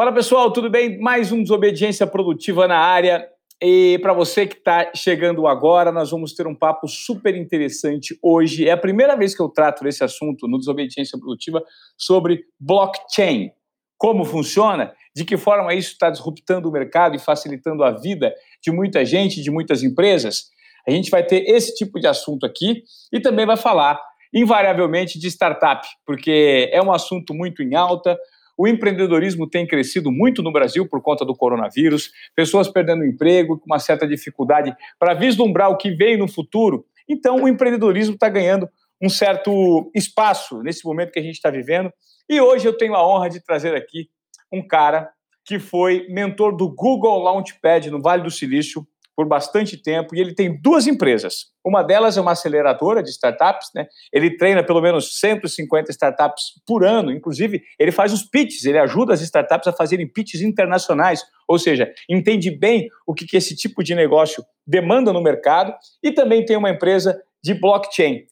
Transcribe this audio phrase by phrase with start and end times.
[0.00, 0.98] Fala pessoal, tudo bem?
[0.98, 3.28] Mais um Desobediência Produtiva na área.
[3.60, 8.66] E para você que está chegando agora, nós vamos ter um papo super interessante hoje.
[8.66, 11.62] É a primeira vez que eu trato desse assunto no Desobediência Produtiva
[11.98, 13.50] sobre blockchain.
[13.98, 14.94] Como funciona?
[15.14, 18.32] De que forma isso está disruptando o mercado e facilitando a vida
[18.62, 20.44] de muita gente, de muitas empresas?
[20.88, 24.00] A gente vai ter esse tipo de assunto aqui e também vai falar,
[24.32, 28.18] invariavelmente, de startup, porque é um assunto muito em alta
[28.60, 33.64] o empreendedorismo tem crescido muito no Brasil por conta do coronavírus, pessoas perdendo emprego, com
[33.64, 36.84] uma certa dificuldade para vislumbrar o que vem no futuro.
[37.08, 38.68] Então, o empreendedorismo está ganhando
[39.00, 41.90] um certo espaço nesse momento que a gente está vivendo.
[42.28, 44.10] E hoje eu tenho a honra de trazer aqui
[44.52, 45.08] um cara
[45.42, 48.86] que foi mentor do Google Launchpad no Vale do Silício,
[49.20, 51.48] por bastante tempo e ele tem duas empresas.
[51.62, 53.86] Uma delas é uma aceleradora de startups, né?
[54.10, 59.12] Ele treina pelo menos 150 startups por ano, inclusive ele faz os pitches, ele ajuda
[59.12, 63.84] as startups a fazerem pitches internacionais, ou seja, entende bem o que, que esse tipo
[63.84, 68.24] de negócio demanda no mercado e também tem uma empresa de blockchain.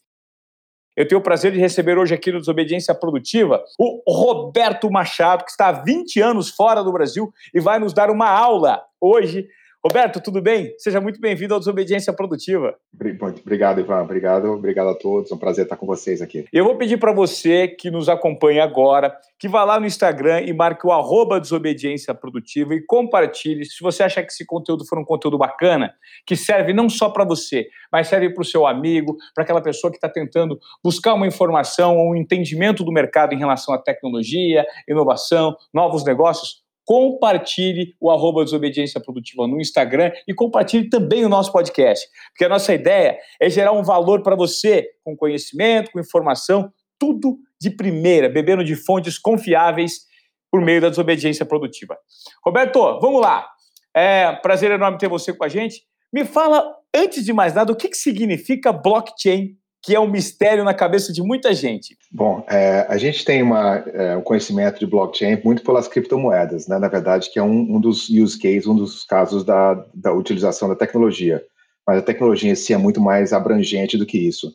[0.96, 5.50] Eu tenho o prazer de receber hoje aqui no Desobediência Produtiva o Roberto Machado, que
[5.50, 9.46] está há 20 anos fora do Brasil e vai nos dar uma aula hoje
[9.84, 10.74] Roberto, tudo bem?
[10.76, 12.74] Seja muito bem-vindo ao Desobediência Produtiva.
[12.92, 14.02] Obrigado, Ivan.
[14.02, 15.30] Obrigado, obrigado a todos.
[15.30, 16.44] É um prazer estar com vocês aqui.
[16.52, 20.52] Eu vou pedir para você que nos acompanha agora, que vá lá no Instagram e
[20.52, 23.64] marque o arroba Desobediência Produtiva e compartilhe.
[23.64, 25.94] Se você achar que esse conteúdo for um conteúdo bacana,
[26.26, 29.92] que serve não só para você, mas serve para o seu amigo, para aquela pessoa
[29.92, 34.66] que está tentando buscar uma informação ou um entendimento do mercado em relação à tecnologia,
[34.88, 41.52] inovação, novos negócios, compartilhe o arroba Desobediência Produtiva no Instagram e compartilhe também o nosso
[41.52, 42.08] podcast.
[42.30, 47.36] Porque a nossa ideia é gerar um valor para você com conhecimento, com informação, tudo
[47.60, 50.06] de primeira, bebendo de fontes confiáveis
[50.50, 51.94] por meio da desobediência produtiva.
[52.42, 53.46] Roberto, vamos lá.
[53.94, 55.82] É prazer enorme ter você com a gente.
[56.10, 60.64] Me fala, antes de mais nada, o que, que significa blockchain que é um mistério
[60.64, 61.96] na cabeça de muita gente?
[62.10, 66.78] Bom, é, a gente tem uma, é, um conhecimento de blockchain muito pelas criptomoedas, né?
[66.78, 70.68] na verdade, que é um, um dos use cases, um dos casos da, da utilização
[70.68, 71.42] da tecnologia.
[71.86, 74.52] Mas a tecnologia em si é muito mais abrangente do que isso.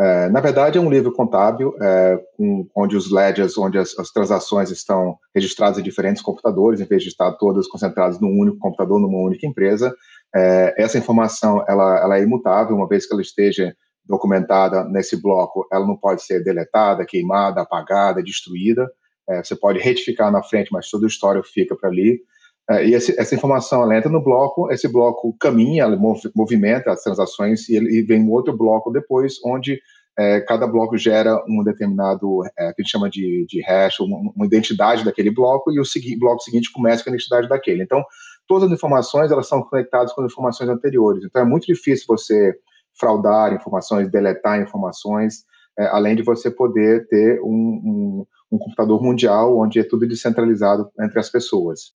[0.00, 4.10] É, na verdade, é um livro contábil, é, com, onde os ledgers, onde as, as,
[4.10, 8.98] transações estão registradas em diferentes computadores, em vez de estar todas concentradas num único computador,
[8.98, 9.94] numa única empresa.
[10.34, 13.76] É, essa informação ela, ela é imutável, uma vez que ela esteja
[14.10, 18.90] documentada nesse bloco, ela não pode ser deletada, queimada, apagada, destruída.
[19.28, 22.20] É, você pode retificar na frente, mas toda a história fica para ali.
[22.68, 25.88] É, e esse, essa informação ela entra no bloco, esse bloco caminha,
[26.34, 29.80] movimenta as transações e, ele, e vem um outro bloco depois, onde
[30.18, 34.32] é, cada bloco gera um determinado, é, que a gente chama de, de hash, uma,
[34.34, 37.82] uma, identidade daquele bloco, e o segui, bloco seguinte começa com a identidade daquele.
[37.82, 38.04] Então,
[38.46, 41.24] todas as informações elas são conectadas com as informações anteriores.
[41.24, 42.54] Então, é muito difícil você
[43.00, 45.44] fraudar informações, deletar informações,
[45.78, 50.90] é, além de você poder ter um, um, um, computador mundial onde é tudo descentralizado
[51.00, 51.92] entre as pessoas.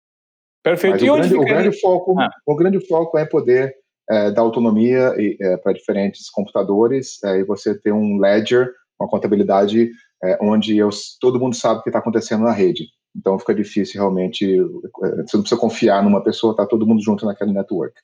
[0.63, 0.95] Perfeito.
[0.95, 2.31] Mas e o, grande, o grande foco, ah.
[2.47, 3.75] o grande foco é poder
[4.11, 9.91] é, dar autonomia é, para diferentes computadores é, e você ter um ledger, uma contabilidade
[10.23, 10.89] é, onde eu,
[11.21, 12.87] todo mundo sabe o que está acontecendo na rede.
[13.17, 17.27] Então fica difícil realmente, é, você não precisa confiar numa pessoa, está todo mundo junto
[17.27, 17.95] naquele network.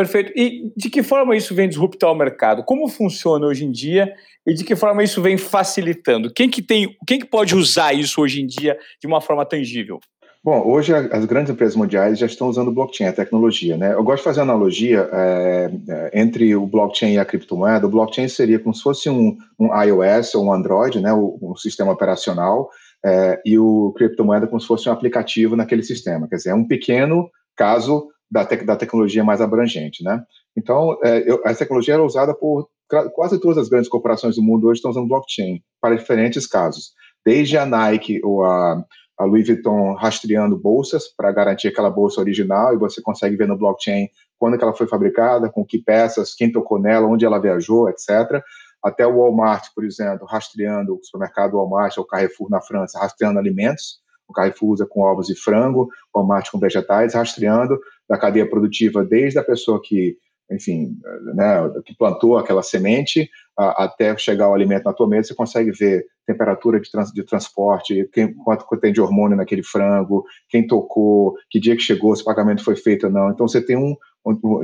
[0.00, 0.32] Perfeito.
[0.34, 2.64] E de que forma isso vem disruptar o mercado?
[2.64, 4.10] Como funciona hoje em dia
[4.46, 6.32] e de que forma isso vem facilitando?
[6.32, 10.00] Quem que tem, quem que pode usar isso hoje em dia de uma forma tangível?
[10.42, 13.92] Bom, hoje as grandes empresas mundiais já estão usando blockchain, a tecnologia, né?
[13.92, 15.70] Eu gosto de fazer analogia é,
[16.14, 17.86] entre o blockchain e a criptomoeda.
[17.86, 21.12] O blockchain seria como se fosse um, um iOS ou um Android, né?
[21.12, 22.70] Um, um sistema operacional,
[23.04, 26.26] é, e o criptomoeda como se fosse um aplicativo naquele sistema.
[26.26, 30.22] Quer dizer, é um pequeno caso da, te da tecnologia mais abrangente, né?
[30.56, 32.68] Então, é, eu, a tecnologia era usada por
[33.14, 36.92] quase todas as grandes corporações do mundo hoje estão usando blockchain para diferentes casos,
[37.24, 38.84] desde a Nike ou a,
[39.16, 43.56] a Louis Vuitton rastreando bolsas para garantir aquela bolsa original e você consegue ver no
[43.56, 44.08] blockchain
[44.38, 48.42] quando ela foi fabricada, com que peças, quem tocou nela, onde ela viajou, etc.
[48.82, 54.00] Até o Walmart, por exemplo, rastreando o supermercado Walmart ou Carrefour na França, rastreando alimentos
[54.30, 57.78] o Carrefour usa com ovos e frango, o Walmart com vegetais, rastreando
[58.10, 60.16] da cadeia produtiva desde a pessoa que,
[60.50, 60.98] enfim,
[61.32, 65.70] né, que plantou aquela semente a, até chegar o alimento na tua mesa, você consegue
[65.70, 71.36] ver temperatura de, trans, de transporte, quem, quanto tem de hormônio naquele frango, quem tocou,
[71.48, 73.30] que dia que chegou, se o pagamento foi feito ou não.
[73.30, 73.94] Então você tem um,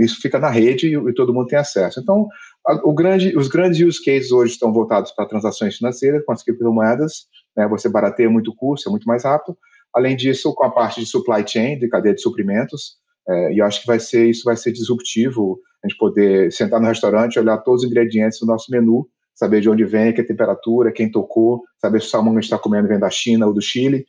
[0.00, 2.00] isso fica na rede e, todo mundo tem acesso.
[2.00, 2.26] Então,
[2.66, 7.28] a, grande, os grandes use cases hoje estão voltados para transações financeiras com as criptomoedas,
[7.56, 9.56] né, você barateia muito o custo, é muito mais rápido.
[9.94, 12.96] Além disso, com a parte de supply chain, de cadeia de suprimentos,
[13.28, 16.81] é, e eu acho que vai ser isso vai ser disruptivo, a gente poder sentar
[16.81, 20.25] no restaurante, olhar todos os ingredientes do nosso menu, saber de onde vem, que é
[20.25, 23.46] temperatura, quem tocou, saber se o salmão que a gente está comendo vem da China
[23.46, 24.06] ou do Chile,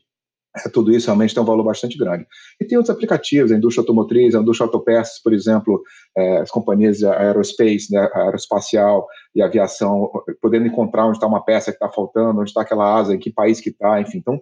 [0.66, 2.26] é, tudo isso realmente tem um valor bastante grande.
[2.60, 5.84] E tem outros aplicativos, a indústria automotriz, a indústria autopeças, por exemplo,
[6.16, 9.06] é, as companhias aerospace, né, aeroespacial
[9.36, 10.10] e aviação,
[10.42, 13.32] podendo encontrar onde está uma peça que está faltando, onde está aquela asa, em que
[13.32, 14.20] país que está, enfim.
[14.20, 14.40] Então,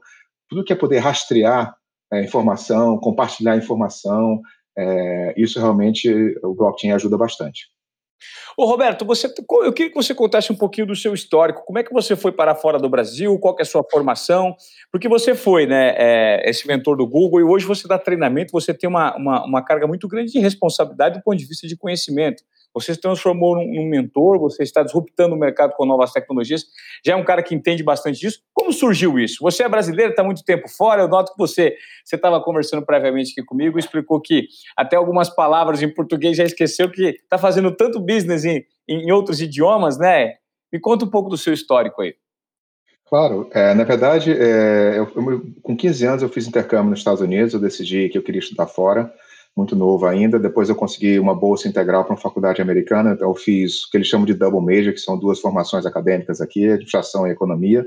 [0.47, 1.75] tudo que é poder rastrear
[2.13, 4.41] é, informação, compartilhar informação,
[4.77, 6.09] é, isso realmente
[6.43, 7.75] o blockchain ajuda bastante.
[8.57, 9.27] Ô Roberto, você,
[9.63, 11.63] eu queria que você contasse um pouquinho do seu histórico.
[11.65, 13.37] Como é que você foi para fora do Brasil?
[13.37, 14.55] Qual é a sua formação?
[14.91, 18.73] Porque você foi, né, é, esse mentor do Google e hoje você dá treinamento, você
[18.73, 22.43] tem uma, uma, uma carga muito grande de responsabilidade do ponto de vista de conhecimento.
[22.73, 26.65] Você se transformou num, num, mentor, você está disruptando o mercado com novas tecnologias,
[27.05, 28.41] já é um cara que entende bastante disso.
[28.65, 29.43] Como surgiu isso?
[29.43, 33.31] Você é brasileiro, está muito tempo fora, eu noto que você você estava conversando previamente
[33.31, 37.99] aqui comigo, explicou que até algumas palavras em português já esqueceu que está fazendo tanto
[37.99, 40.33] business em, em outros idiomas, né?
[40.73, 42.15] Me conta um pouco do seu histórico aí.
[43.07, 47.21] Claro, é, na verdade, é, eu, eu, com 15 anos eu fiz intercâmbio nos Estados
[47.21, 49.13] Unidos, eu decidi que eu queria estudar fora,
[49.55, 50.37] muito novo ainda.
[50.37, 53.97] Depois eu consegui uma bolsa integral para uma faculdade americana, então eu fiz o que
[53.97, 57.85] eles chamam de double major, que são duas formações acadêmicas aqui, administração e economia.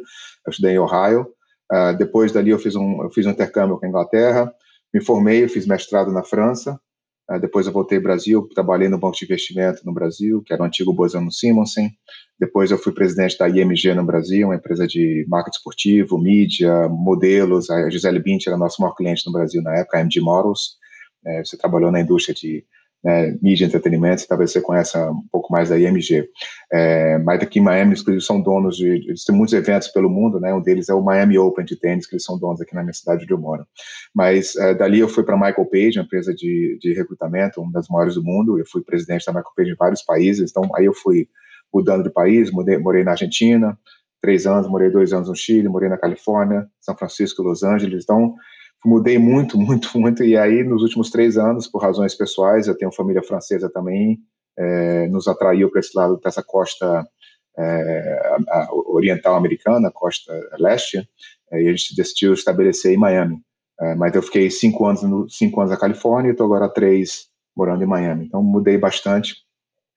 [0.48, 1.28] Eu estudei em Ohio.
[1.70, 4.50] Uh, depois dali eu fiz um eu fiz um intercâmbio com a Inglaterra,
[4.92, 6.80] me formei, fiz mestrado na França.
[7.30, 10.62] Uh, depois eu voltei ao Brasil, trabalhei no banco de investimento no Brasil, que era
[10.62, 11.90] o antigo Bozano Simonsen.
[12.40, 17.68] Depois eu fui presidente da IMG no Brasil, uma empresa de marketing esportivo, mídia, modelos.
[17.68, 20.78] A Gisele Bint era nosso maior cliente no Brasil na época, a MG Models
[21.26, 22.64] é, você trabalhou na indústria de
[23.02, 26.28] né, mídia e entretenimento, talvez você conheça um pouco mais da IMG.
[26.72, 30.40] É, mas aqui em Miami, eles são donos de, eles têm muitos eventos pelo mundo,
[30.40, 32.82] né, um deles é o Miami Open de tênis, que eles são donos aqui na
[32.82, 33.66] minha cidade onde eu moro.
[34.14, 37.88] Mas é, dali eu fui para Michael Page, uma empresa de, de recrutamento, uma das
[37.88, 40.94] maiores do mundo, eu fui presidente da Michael Page em vários países, então aí eu
[40.94, 41.28] fui
[41.72, 43.78] mudando de país, mudei, morei na Argentina,
[44.20, 48.34] três anos, morei dois anos no Chile, morei na Califórnia, São Francisco, Los Angeles, então
[48.84, 50.24] mudei muito, muito, muito.
[50.24, 54.18] E aí, nos últimos três anos, por razões pessoais, eu tenho família francesa também,
[54.56, 57.06] é, nos atraiu para esse lado dessa costa
[57.58, 58.38] é,
[58.86, 61.08] oriental americana, costa leste,
[61.52, 63.40] é, e a gente decidiu estabelecer em Miami.
[63.80, 67.28] É, mas eu fiquei cinco anos, no, cinco anos na Califórnia e estou agora três
[67.56, 68.26] morando em Miami.
[68.26, 69.36] Então, mudei bastante.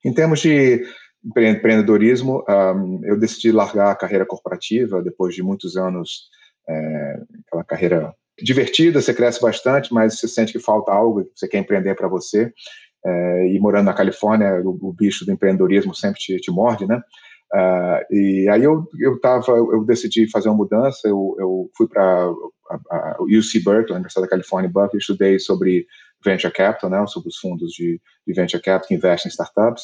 [0.04, 0.84] Em termos de
[1.24, 6.28] empreendedorismo, um, eu decidi largar a carreira corporativa depois de muitos anos,
[6.68, 11.58] é, aquela carreira divertida, você cresce bastante, mas você sente que falta algo, você quer
[11.58, 12.52] empreender para você.
[13.04, 17.02] É, e morando na Califórnia, o, o, bicho do empreendedorismo sempre te, te morde, né?
[17.52, 22.30] Uh, e aí eu eu tava eu decidi fazer uma mudança eu, eu fui para
[23.18, 25.86] o UC Berkeley, Universidade da Califórnia Berkeley, estudei sobre
[26.24, 29.82] venture capital, né, sobre os fundos de, de venture capital que investem em startups.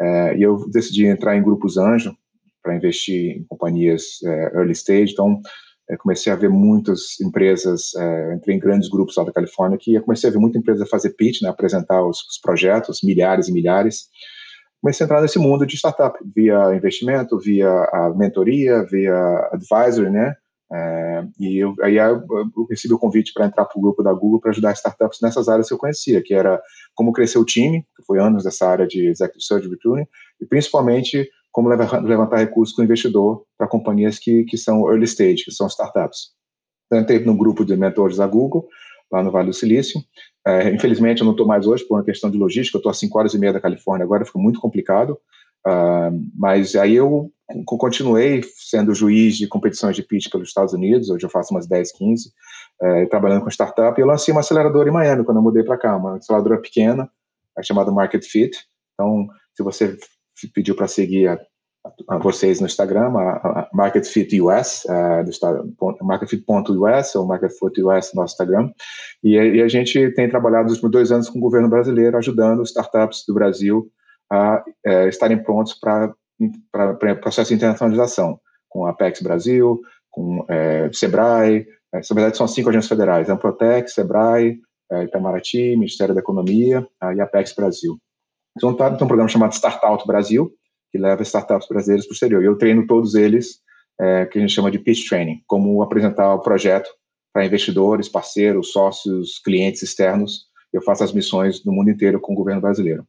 [0.00, 2.16] Uh, e eu decidi entrar em grupos anjo
[2.62, 5.12] para investir em companhias uh, early stage.
[5.12, 5.40] Então
[5.90, 9.98] é, comecei a ver muitas empresas, é, entrei em grandes grupos lá da Califórnia, que
[10.00, 14.08] comecei a ver muita empresa fazer pitch, né, apresentar os, os, projetos, milhares e milhares.
[14.80, 19.14] Comecei a entrar nesse mundo de startup, via investimento, via a mentoria, via
[19.52, 20.34] advisory, né,
[20.74, 22.24] é, e eu, aí eu,
[22.56, 25.46] eu recebi o convite para entrar para o grupo da Google para ajudar startups nessas
[25.46, 26.58] áreas que eu conhecia, que era
[26.94, 30.08] como crescer o time, que foi anos dessa área de executive search recruiting,
[30.40, 35.44] e principalmente como levantar recursos com o investidor para companhias que, que são early stage,
[35.44, 36.30] que são startups.
[36.86, 38.66] Então, eu entrei no grupo de mentores da Google,
[39.10, 40.00] lá no Vale do Silício.
[40.46, 42.94] É, infelizmente, eu não estou mais hoje por uma questão de logística, eu estou a
[42.94, 45.18] 5 horas e meia da Califórnia agora, ficou muito complicado.
[45.64, 47.30] Uh, mas aí eu
[47.66, 51.92] continuei sendo juiz de competições de pitch pelos Estados Unidos, hoje eu faço umas 10,
[51.92, 52.32] 15,
[52.80, 55.78] é, trabalhando com startup, e eu lancei uma aceleradora em Miami quando eu mudei para
[55.78, 57.08] cá, uma aceleradora pequena,
[57.56, 58.58] é chamada Market Fit.
[58.94, 59.96] Então, se você
[60.54, 61.38] pediu para seguir a,
[62.08, 64.84] a, vocês no Instagram, a, a MarketFit US,
[65.98, 68.70] do MarketFit.us ou MarketFit US no Instagram,
[69.22, 72.62] e, e, a gente tem trabalhado nos últimos dois anos com o governo brasileiro, ajudando
[72.62, 73.90] startups do Brasil
[74.30, 76.14] a é, estarem prontos para
[77.20, 82.70] processo de internacionalização, com a Apex Brasil, com é, Sebrae, é, na verdade são cinco
[82.70, 84.58] agências federais, Amprotec, Sebrae,
[84.90, 87.98] é, Itamaraty, Ministério da Economia e Apex Brasil.
[88.56, 90.52] Então, tá, tem um programa chamado Startup Brasil,
[90.90, 92.42] que leva startups brasileiras para o exterior.
[92.42, 93.60] E eu treino todos eles,
[94.00, 96.90] é, que a gente chama de pitch training, como apresentar o projeto
[97.32, 100.46] para investidores, parceiros, sócios, clientes externos.
[100.72, 103.06] Eu faço as missões no mundo inteiro com o governo brasileiro.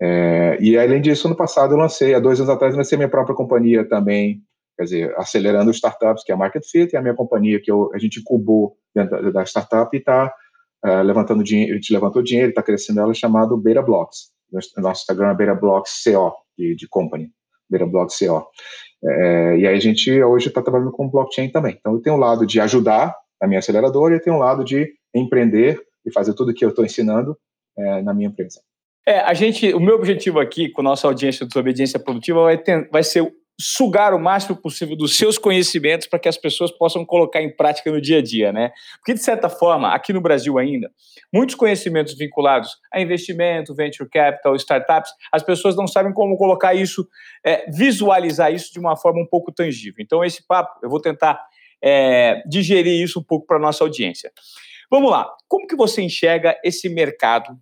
[0.00, 3.10] É, e além disso, no passado eu lancei, há dois anos atrás, eu lancei minha
[3.10, 4.42] própria companhia também
[4.78, 7.90] quer dizer, acelerando startups, que é a Market Fit, e a minha companhia, que eu,
[7.92, 10.32] a gente incubou dentro da, da startup e está
[10.84, 14.30] uh, é, levantando dinheiro, a gente levantou dinheiro, está crescendo ela, chamado Beira Blocks.
[14.52, 17.30] Nosso Instagram é Beira Blocks CO, de, de company,
[17.68, 18.46] Beira Blocks CO.
[19.04, 21.76] É, e aí a gente hoje está trabalhando com blockchain também.
[21.78, 24.92] Então, eu tenho um lado de ajudar a minha aceleradora e tenho um lado de
[25.14, 27.36] empreender e fazer tudo que eu estou ensinando
[27.76, 28.60] é, na minha empresa.
[29.06, 32.58] É, a gente, o meu objetivo aqui com a nossa audiência de desobediência produtiva vai,
[32.58, 37.04] ter, vai ser sugar o máximo possível dos seus conhecimentos para que as pessoas possam
[37.04, 38.70] colocar em prática no dia a dia, né?
[38.98, 40.90] Porque, de certa forma, aqui no Brasil ainda,
[41.32, 47.08] muitos conhecimentos vinculados a investimento, venture capital, startups, as pessoas não sabem como colocar isso,
[47.44, 49.96] é, visualizar isso de uma forma um pouco tangível.
[49.98, 51.40] Então, esse papo, eu vou tentar
[51.82, 54.30] é, digerir isso um pouco para a nossa audiência.
[54.88, 57.58] Vamos lá, como que você enxerga esse mercado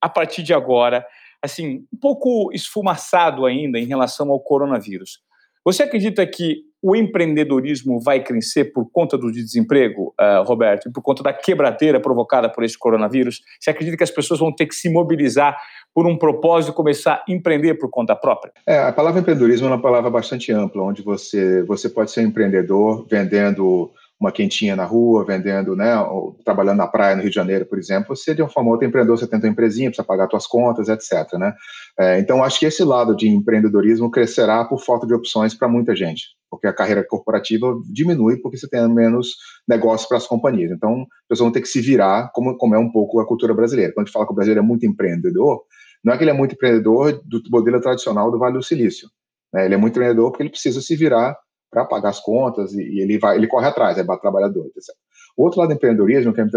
[0.00, 1.04] a partir de agora,
[1.42, 5.20] assim, um pouco esfumaçado ainda em relação ao coronavírus?
[5.64, 11.00] Você acredita que o empreendedorismo vai crescer por conta do desemprego, uh, Roberto, e por
[11.00, 13.40] conta da quebradeira provocada por esse coronavírus?
[13.60, 15.56] Você acredita que as pessoas vão ter que se mobilizar
[15.94, 18.52] por um propósito começar a empreender por conta própria?
[18.66, 23.06] É, a palavra empreendedorismo é uma palavra bastante ampla, onde você, você pode ser empreendedor
[23.08, 23.92] vendendo
[24.22, 27.76] uma quentinha na rua, vendendo, né, ou trabalhando na praia no Rio de Janeiro, por
[27.76, 30.46] exemplo, você de uma forma ou outra empreendedor, você tem uma empresinha, precisa pagar suas
[30.46, 31.32] contas, etc.
[31.34, 31.52] Né?
[31.98, 35.96] É, então, acho que esse lado de empreendedorismo crescerá por falta de opções para muita
[35.96, 39.34] gente, porque a carreira corporativa diminui porque você tem menos
[39.68, 40.70] negócios para as companhias.
[40.70, 43.52] Então, as pessoas vão ter que se virar, como, como é um pouco a cultura
[43.52, 43.92] brasileira.
[43.92, 45.62] Quando a gente fala que o brasileiro é muito empreendedor,
[46.04, 49.08] não é que ele é muito empreendedor do modelo tradicional do Vale do Silício.
[49.52, 49.64] Né?
[49.64, 51.36] Ele é muito empreendedor porque ele precisa se virar
[51.72, 54.94] para pagar as contas e, e, ele vai, ele corre atrás, é trabalhador, etc.
[55.34, 56.48] O outro lado do empreendedorismo, que é o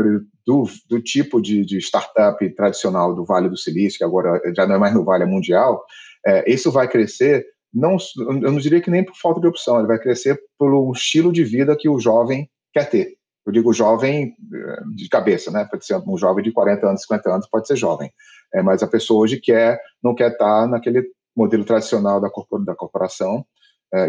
[0.45, 4.75] do, do tipo de, de, startup tradicional do Vale do Silício, que agora já não
[4.75, 5.81] é mais no Vale, é mundial,
[6.27, 9.87] é, isso vai crescer, não, eu não diria que nem por falta de opção, ele
[9.87, 13.15] vai crescer pelo estilo de vida que o jovem quer ter.
[13.45, 15.65] Eu digo jovem é, de cabeça, né?
[15.69, 18.11] Pode ser um jovem de 40 anos, 50 anos, pode ser jovem.
[18.53, 21.05] É, mas a pessoa hoje quer, não quer estar naquele
[21.35, 23.45] modelo tradicional da, corpor, da corporação,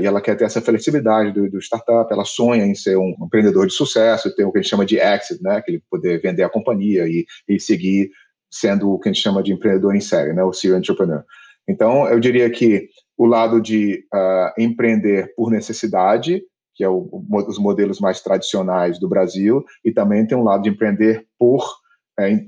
[0.01, 3.67] e ela quer ter essa flexibilidade do, do, startup, ela sonha em ser um empreendedor
[3.67, 6.43] de sucesso, ter o que a gente chama de exit, né, que ele poder vender
[6.43, 8.11] a companhia e, e seguir
[8.51, 11.23] sendo o que a gente chama de empreendedor em série, né, o serial entrepreneur.
[11.69, 16.43] Então, eu diria que o lado de uh, empreender por necessidade,
[16.75, 17.09] que é o,
[17.49, 21.65] os modelos mais tradicionais do Brasil, e também tem um lado de empreender por
[22.19, 22.47] é,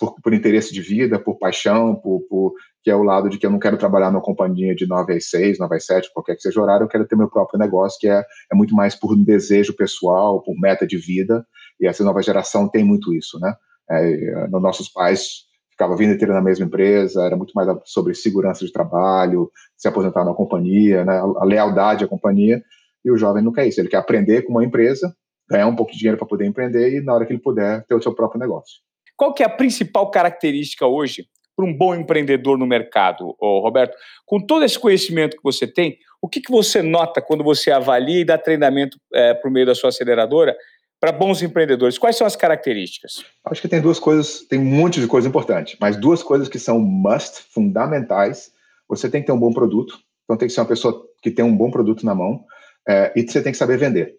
[0.00, 2.54] por, por, interesse de vida, por paixão, por, por,
[2.84, 5.30] que é o lado de que eu não quero trabalhar numa companhia de 9 às
[5.30, 7.98] 6, 9 às 7, qualquer que seja o horário, eu quero ter meu próprio negócio,
[7.98, 8.22] que é,
[8.52, 11.46] é muito mais por um desejo pessoal, por meta de vida,
[11.80, 13.54] e essa nova geração tem muito isso, né?
[13.90, 18.66] É, nossos pais ficavam a vida inteira na mesma empresa, era muito mais sobre segurança
[18.66, 21.18] de trabalho, se aposentar na companhia, né?
[21.18, 22.62] a lealdade à companhia,
[23.02, 25.14] e o jovem não quer isso, ele quer aprender com uma empresa,
[25.48, 27.94] ganhar um pouco de dinheiro para poder empreender e na hora que ele puder ter
[27.94, 28.80] o seu próprio negócio.
[29.16, 31.26] Qual que é a principal característica hoje
[31.56, 33.96] para um bom empreendedor no mercado, Roberto?
[34.26, 38.20] Com todo esse conhecimento que você tem, o que, que você nota quando você avalia
[38.20, 40.56] e dá treinamento é, por meio da sua aceleradora
[41.00, 41.98] para bons empreendedores?
[41.98, 43.24] Quais são as características?
[43.44, 46.58] Acho que tem duas coisas, tem um monte de coisa importante, mas duas coisas que
[46.58, 48.52] são must, fundamentais.
[48.88, 51.44] Você tem que ter um bom produto, então tem que ser uma pessoa que tem
[51.44, 52.44] um bom produto na mão,
[52.88, 54.14] é, e você tem que saber vender.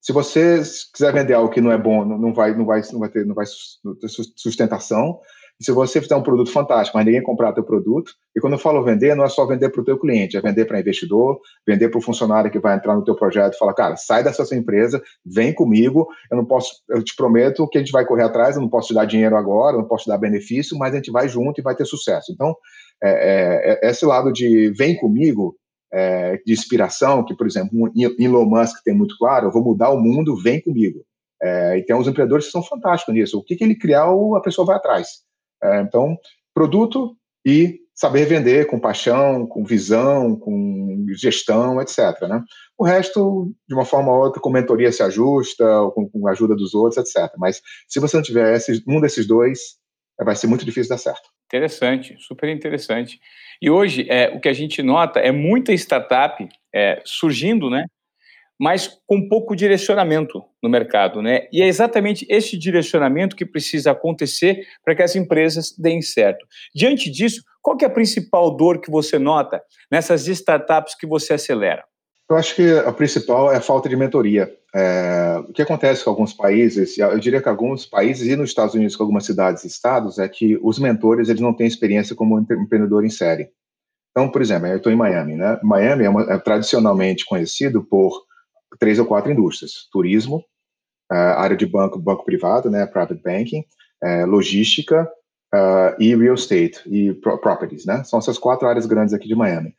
[0.00, 3.08] Se você quiser vender algo que não é bom, não vai, não vai, não vai
[3.08, 3.46] ter, não vai
[4.36, 5.20] sustentação.
[5.60, 8.84] Se você fizer um produto fantástico, mas ninguém comprar teu produto, e quando eu falo
[8.84, 11.98] vender, não é só vender para o teu cliente, é vender para investidor, vender para
[11.98, 15.02] o funcionário que vai entrar no teu projeto e falar, cara, sai dessa sua empresa,
[15.26, 18.62] vem comigo, eu não posso, eu te prometo que a gente vai correr atrás, eu
[18.62, 21.10] não posso te dar dinheiro agora, eu não posso te dar benefício, mas a gente
[21.10, 22.30] vai junto e vai ter sucesso.
[22.32, 22.54] Então,
[23.02, 25.56] é, é, é esse lado de vem comigo
[25.92, 29.98] é, de inspiração, que, por exemplo, Elon Musk tem muito claro, eu vou mudar o
[29.98, 31.04] mundo, vem comigo.
[31.42, 33.38] É, e tem uns empreendedores que são fantásticos nisso.
[33.38, 35.27] O que, que ele criar, a pessoa vai atrás.
[35.62, 36.16] É, então,
[36.54, 41.98] produto e saber vender com paixão, com visão, com gestão, etc.
[42.28, 42.42] Né?
[42.78, 46.54] O resto, de uma forma ou outra, com mentoria se ajusta, com, com a ajuda
[46.54, 47.32] dos outros, etc.
[47.36, 49.58] Mas se você não tiver esses, um desses dois,
[50.24, 51.28] vai ser muito difícil dar certo.
[51.46, 53.18] Interessante, super interessante.
[53.60, 57.84] E hoje, é, o que a gente nota é muita startup é, surgindo, né?
[58.58, 61.46] Mas com pouco direcionamento no mercado, né?
[61.52, 66.44] E é exatamente esse direcionamento que precisa acontecer para que as empresas deem certo.
[66.74, 71.84] Diante disso, qual é a principal dor que você nota nessas startups que você acelera?
[72.30, 74.52] Eu acho que a principal é a falta de mentoria.
[74.74, 78.74] É, o que acontece com alguns países, eu diria que alguns países e nos Estados
[78.74, 82.38] Unidos com algumas cidades e estados, é que os mentores eles não têm experiência como
[82.38, 83.48] empreendedor em série.
[84.10, 85.58] Então, por exemplo, eu estou em Miami, né?
[85.62, 88.26] Miami é, uma, é, tradicionalmente conhecido por
[88.78, 90.38] três ou quatro indústrias: turismo,
[91.10, 92.86] uh, área de banco, banco privado, né?
[92.86, 93.64] Private banking,
[94.02, 95.08] uh, logística
[95.54, 98.02] uh, e real estate e pro properties, né?
[98.04, 99.74] São essas quatro áreas grandes aqui de Miami.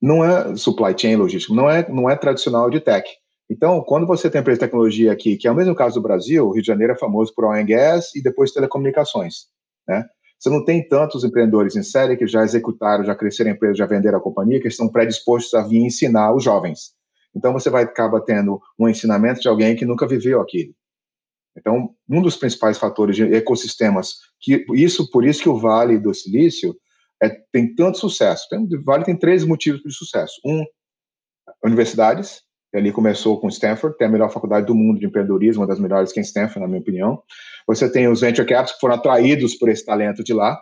[0.00, 3.08] Não é supply chain logístico, não é não é tradicional de tech.
[3.50, 6.46] Então, quando você tem empresa de tecnologia aqui, que é o mesmo caso do Brasil,
[6.46, 9.46] o Rio de Janeiro é famoso por oil gas e depois telecomunicações,
[9.88, 10.06] né?
[10.38, 13.86] Você não tem tantos empreendedores em série que já executaram, já cresceram a empresa, já
[13.86, 16.94] venderam a companhia, que estão predispostos a vir ensinar os jovens.
[17.34, 20.74] Então, você vai acabar tendo um ensinamento de alguém que nunca viveu aquilo.
[21.56, 26.14] Então, um dos principais fatores de ecossistemas, que isso por isso que o Vale do
[26.14, 26.74] Silício
[27.22, 28.48] é, tem tanto sucesso.
[28.48, 30.40] Tem, o Vale tem três motivos de sucesso.
[30.44, 30.64] Um,
[31.64, 32.42] universidades,
[32.74, 36.12] ali começou com Stanford, tem a melhor faculdade do mundo de empreendedorismo, uma das melhores
[36.12, 37.22] que é Stanford, na minha opinião.
[37.66, 40.58] Você tem os venture caps que foram atraídos por esse talento de lá.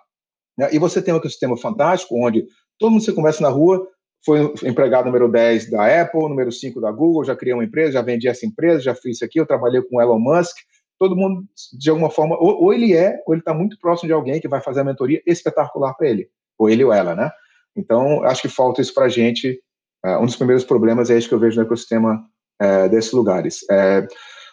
[0.56, 0.70] Né?
[0.72, 2.46] E você tem um ecossistema fantástico, onde
[2.78, 3.86] todo mundo que você conversa na rua
[4.24, 8.02] foi empregado número 10 da Apple, número 5 da Google, já criei uma empresa, já
[8.02, 10.56] vendi essa empresa, já fiz isso aqui, eu trabalhei com Elon Musk.
[10.98, 11.44] Todo mundo,
[11.78, 14.48] de alguma forma, ou, ou ele é, ou ele está muito próximo de alguém que
[14.48, 17.30] vai fazer a mentoria espetacular para ele, ou ele ou ela, né?
[17.76, 19.60] Então, acho que falta isso para a gente.
[20.04, 22.20] Uh, um dos primeiros problemas é isso que eu vejo no ecossistema
[22.60, 23.62] uh, desses lugares.
[23.62, 24.08] Uh,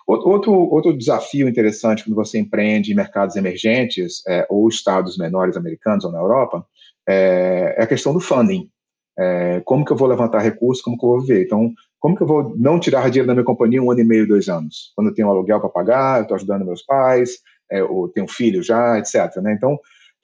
[0.08, 6.06] Outro, outro desafio interessante quando você empreende em mercados emergentes é, ou estados menores americanos
[6.06, 6.64] ou na Europa
[7.10, 8.70] é, é a questão do funding.
[9.18, 11.46] É, como que eu vou levantar recursos, como que eu vou viver?
[11.46, 14.28] Então, como que eu vou não tirar dinheiro da minha companhia um ano e meio,
[14.28, 14.92] dois anos?
[14.96, 17.40] Quando eu tenho um aluguel para pagar, eu estou ajudando meus pais,
[17.72, 19.36] é, ou tenho filho já, etc.
[19.42, 19.54] Né?
[19.54, 19.80] Então,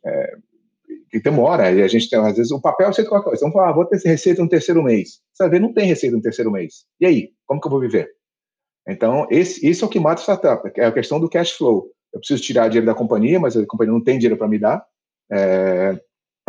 [0.05, 0.35] é,
[1.23, 3.47] demora, e a gente tem, às vezes, o papel é qualquer coisa.
[3.47, 5.19] Então, ah, vou ter receita no terceiro mês.
[5.33, 6.85] Você vai ver, não tem receita no terceiro mês.
[6.99, 8.09] E aí, como que eu vou viver?
[8.87, 11.87] Então, esse, esse é o que mata a startup, é a questão do cash flow.
[12.13, 14.83] Eu preciso tirar dinheiro da companhia, mas a companhia não tem dinheiro para me dar.
[15.31, 15.99] É,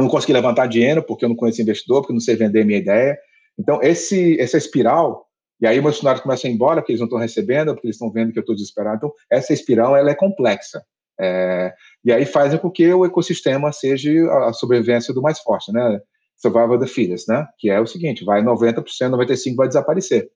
[0.03, 3.19] não consegui levantar dinheiro porque eu não conheço investidor, porque não sei vender minha ideia.
[3.59, 5.27] Então, esse, essa espiral,
[5.61, 7.97] e aí meus funcionários começam a ir embora porque eles não estão recebendo, porque eles
[7.97, 8.97] estão vendo que eu estou desesperado.
[8.97, 10.83] Então, essa espiral ela é complexa.
[11.21, 11.73] É,
[12.05, 14.11] e aí faz com que o ecossistema seja
[14.49, 16.01] a sobrevivência do mais forte, né?
[16.37, 17.47] Survival the fittest, né?
[17.59, 20.29] Que é o seguinte, vai 90%, 95% vai desaparecer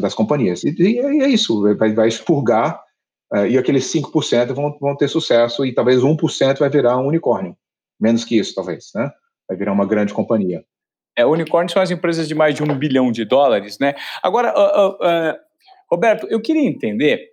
[0.00, 0.64] das companhias.
[0.64, 2.82] E, e é isso, vai, vai expurgar,
[3.32, 7.56] uh, e aqueles 5% vão, vão ter sucesso, e talvez 1% vai virar um unicórnio.
[8.00, 9.10] Menos que isso, talvez, né?
[9.48, 10.64] Vai virar uma grande companhia.
[11.16, 13.94] É, unicórnios são as empresas de mais de um bilhão de dólares, né?
[14.22, 15.38] Agora, uh, uh,
[15.90, 17.32] Roberto, eu queria entender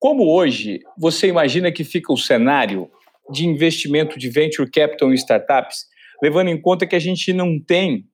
[0.00, 2.90] como hoje você imagina que fica o cenário
[3.30, 5.86] de investimento de venture capital em startups,
[6.22, 8.06] levando em conta que a gente não tem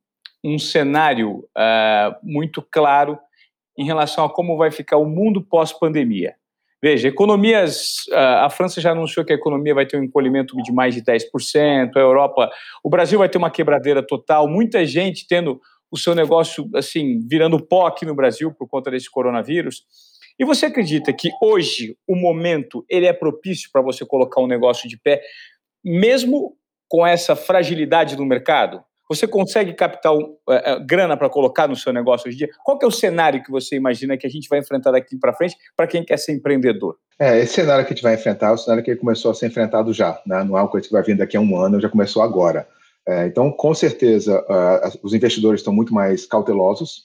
[0.44, 3.18] um cenário uh, muito claro
[3.76, 6.34] em relação a como vai ficar o mundo pós-pandemia.
[6.88, 10.70] Veja, economias, uh, a França já anunciou que a economia vai ter um encolhimento de
[10.70, 12.48] mais de 10%, a Europa,
[12.80, 17.58] o Brasil vai ter uma quebradeira total, muita gente tendo o seu negócio assim virando
[17.58, 19.82] pó aqui no Brasil por conta desse coronavírus.
[20.38, 24.88] E você acredita que hoje o momento ele é propício para você colocar um negócio
[24.88, 25.20] de pé,
[25.84, 26.56] mesmo
[26.88, 28.80] com essa fragilidade do mercado?
[29.08, 32.50] Você consegue captar uh, uh, grana para colocar no seu negócio hoje em dia?
[32.64, 35.56] Qual é o cenário que você imagina que a gente vai enfrentar daqui para frente
[35.76, 36.96] para quem quer ser empreendedor?
[37.18, 39.46] É, esse cenário que a gente vai enfrentar é o cenário que começou a ser
[39.46, 40.42] enfrentado já, né?
[40.42, 42.66] não é uma coisa que vai vir daqui a um ano, já começou agora.
[43.08, 47.04] É, então, com certeza, uh, os investidores estão muito mais cautelosos,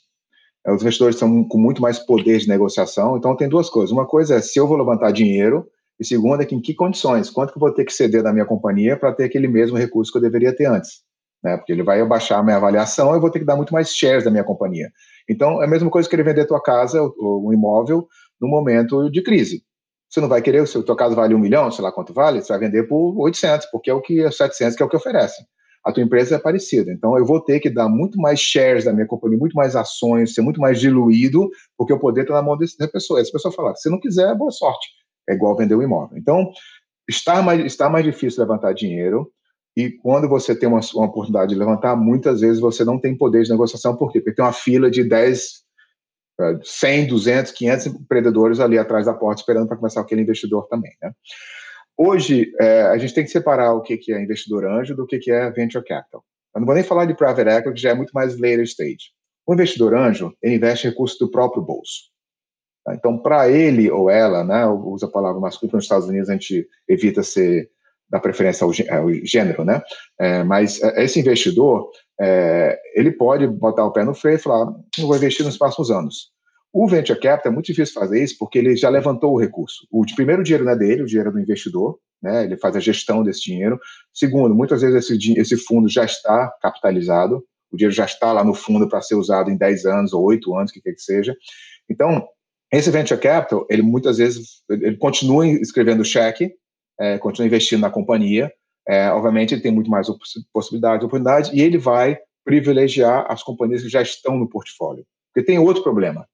[0.66, 3.16] é, os investidores estão com muito mais poder de negociação.
[3.16, 3.92] Então, tem duas coisas.
[3.92, 5.68] Uma coisa é se eu vou levantar dinheiro,
[6.00, 8.34] e segunda é que em que condições, quanto que eu vou ter que ceder da
[8.34, 11.04] minha companhia para ter aquele mesmo recurso que eu deveria ter antes
[11.44, 11.58] né?
[11.58, 14.24] Porque ele vai abaixar a minha avaliação, eu vou ter que dar muito mais shares
[14.24, 14.90] da minha companhia.
[15.30, 18.08] Então, é a mesma coisa que ele vender a tua casa, um imóvel,
[18.40, 19.64] no momento de crise.
[20.10, 22.42] Você não vai querer, se a tua casa vale um milhão, sei lá quanto vale,
[22.42, 24.98] você vai vender por 800, porque é o que é 700, que é o que
[24.98, 25.42] oferece.
[25.86, 26.92] A tua empresa é parecida.
[26.92, 30.34] Então, eu vou ter que dar muito mais shares da minha companhia, muito mais ações,
[30.34, 33.22] ser muito mais diluído, porque o poder está na mão dessa pessoa.
[33.22, 34.90] Essa pessoa fala, se não quiser, boa sorte.
[35.30, 36.18] É igual vender um imóvel.
[36.18, 36.52] Então,
[37.10, 39.32] está mais, está mais difícil levantar dinheiro,
[39.76, 43.44] e quando você tem uma, uma, oportunidade de levantar, muitas vezes você não tem poder
[43.44, 44.20] de negociação, por quê?
[44.20, 45.64] Porque tem uma fila de 10,
[46.64, 51.14] 100, 200, 500 empreendedores ali atrás da porta esperando para começar aquele investidor também, né?
[51.98, 55.20] Hoje, é, a gente tem que separar o que, que é investidor anjo do que,
[55.20, 56.24] que é venture capital.
[56.54, 59.12] Eu não vou nem falar de private equity, que já é muito mais later stage.
[59.46, 62.10] O investidor anjo, ele investe recursos do próprio bolso.
[62.84, 62.96] Tá?
[62.96, 66.68] Então, para ele ou ela, né, usa a palavra masculina nos Estados Unidos, a gente
[66.88, 67.70] evita ser
[68.12, 68.74] da preferência ao,
[69.24, 69.82] gênero, né?
[70.20, 74.66] É, mas é, esse investidor, é, ele pode botar o pé no freio e falar,
[74.66, 76.30] não vou investir nos próximos anos.
[76.74, 79.88] O venture capital é muito difícil fazer isso porque ele já levantou o recurso.
[79.90, 82.44] O primeiro dinheiro não é dele, o dinheiro é do investidor, né?
[82.44, 83.80] Ele faz a gestão desse dinheiro.
[84.14, 88.54] Segundo, muitas vezes esse, esse fundo já está capitalizado, o dinheiro já está lá no
[88.54, 91.36] fundo para ser usado em 10 anos ou 8 anos, o que quer que seja.
[91.90, 92.28] Então,
[92.72, 96.54] esse venture capital, ele muitas vezes ele continua escrevendo cheque,
[97.00, 98.52] é, continua investindo na companhia.
[98.88, 100.08] É, obviamente, ele tem muito mais
[100.52, 105.06] possibilidade, oportunidade, e ele vai privilegiar as companhias que já estão no portfólio.
[105.34, 106.28] Porque tem outro problema.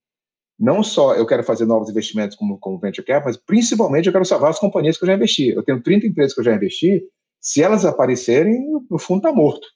[0.59, 4.25] Não só eu quero fazer novos investimentos como, como venture capital, mas principalmente eu quero
[4.25, 5.49] salvar as companhias que eu já investi.
[5.49, 7.03] Eu tenho 30 empresas que eu já investi,
[7.39, 9.67] se elas aparecerem, o fundo está morto.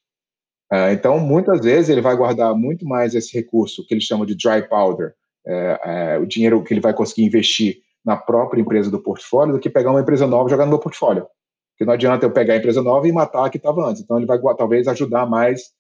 [0.71, 4.35] É, então, muitas vezes, ele vai guardar muito mais esse recurso, que ele chama de
[4.35, 5.13] dry powder,
[5.45, 9.59] é, é, o dinheiro que ele vai conseguir investir na própria empresa do portfólio, do
[9.59, 11.27] que pegar uma empresa nova e jogar no meu portfólio.
[11.73, 14.01] Porque não adianta eu pegar a empresa nova e matar a que estava antes.
[14.01, 15.71] Então, ele vai talvez ajudar mais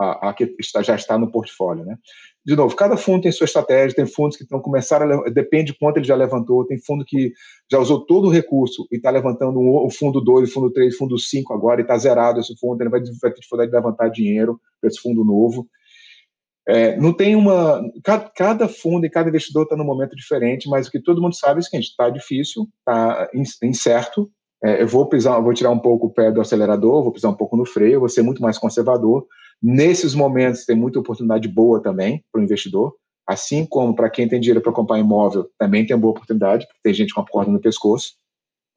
[0.00, 1.84] a, a que está, já está no portfólio.
[1.84, 1.96] Né?
[2.44, 5.78] De novo, cada fundo tem sua estratégia, tem fundos que estão começando, a, depende de
[5.78, 7.32] quanto ele já levantou, tem fundo que
[7.70, 10.94] já usou todo o recurso e está levantando um, o fundo 2, o fundo 3,
[10.94, 13.76] o fundo 5 agora, e está zerado esse fundo, ele vai, vai ter dificuldade de
[13.76, 15.68] levantar dinheiro para esse fundo novo.
[16.68, 17.82] É, não tem uma.
[18.04, 21.34] Cada, cada, fundo e cada investidor está num momento diferente, mas o que todo mundo
[21.34, 23.28] sabe é o seguinte: está difícil, está
[23.62, 24.30] incerto.
[24.62, 27.36] É, eu vou pisar, vou tirar um pouco o pé do acelerador, vou pisar um
[27.36, 29.26] pouco no freio, vou ser muito mais conservador.
[29.62, 32.94] Nesses momentos tem muita oportunidade boa também para o investidor,
[33.26, 36.94] assim como para quem tem dinheiro para comprar imóvel também tem boa oportunidade, porque tem
[36.94, 38.14] gente com a corda no pescoço,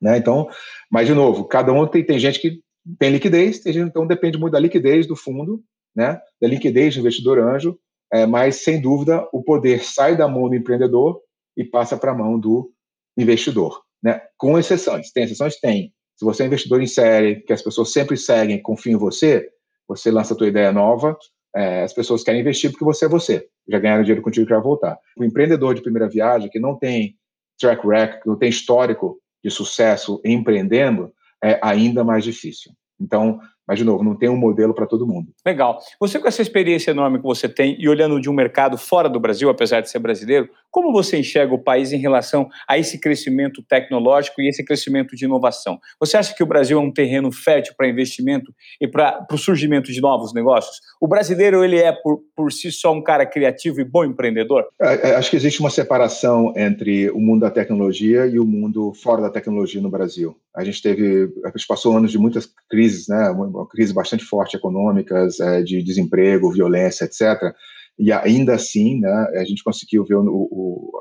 [0.01, 0.17] né?
[0.17, 0.47] Então,
[0.89, 2.61] mas de novo, cada um tem, tem gente que
[2.97, 5.61] tem liquidez, tem gente, então depende muito da liquidez do fundo,
[5.95, 6.19] né?
[6.41, 7.77] Da liquidez do investidor anjo,
[8.11, 11.19] é, mas sem dúvida o poder sai da mão do empreendedor
[11.57, 12.71] e passa para a mão do
[13.17, 14.21] investidor, né?
[14.37, 15.93] Com exceções, tem exceções, tem.
[16.15, 19.49] Se você é investidor em série, que as pessoas sempre seguem, confiam em você,
[19.87, 21.17] você lança a tua ideia nova,
[21.55, 23.47] é, as pessoas querem investir porque você é você.
[23.67, 24.97] Já ganharam dinheiro contigo que vai voltar.
[25.17, 27.15] O empreendedor de primeira viagem, que não tem
[27.59, 32.71] track record, não tem histórico de sucesso empreendendo, é ainda mais difícil.
[32.99, 35.27] Então, mas, de novo, não tem um modelo para todo mundo.
[35.45, 35.79] Legal.
[35.99, 39.19] Você, com essa experiência enorme que você tem e olhando de um mercado fora do
[39.19, 43.61] Brasil, apesar de ser brasileiro, como você enxerga o país em relação a esse crescimento
[43.61, 45.79] tecnológico e esse crescimento de inovação?
[45.99, 49.91] Você acha que o Brasil é um terreno fértil para investimento e para o surgimento
[49.91, 50.81] de novos negócios?
[50.99, 54.65] O brasileiro, ele é, por, por si só, um cara criativo e bom empreendedor?
[54.81, 58.93] É, é, acho que existe uma separação entre o mundo da tecnologia e o mundo
[58.93, 60.35] fora da tecnologia no Brasil.
[60.55, 63.31] A gente teve, a gente passou anos de muitas crises, né?
[63.53, 67.53] Uma crise bastante forte econômicas, é, de desemprego, violência, etc.
[67.97, 70.91] E ainda assim, né, a gente conseguiu ver o, o,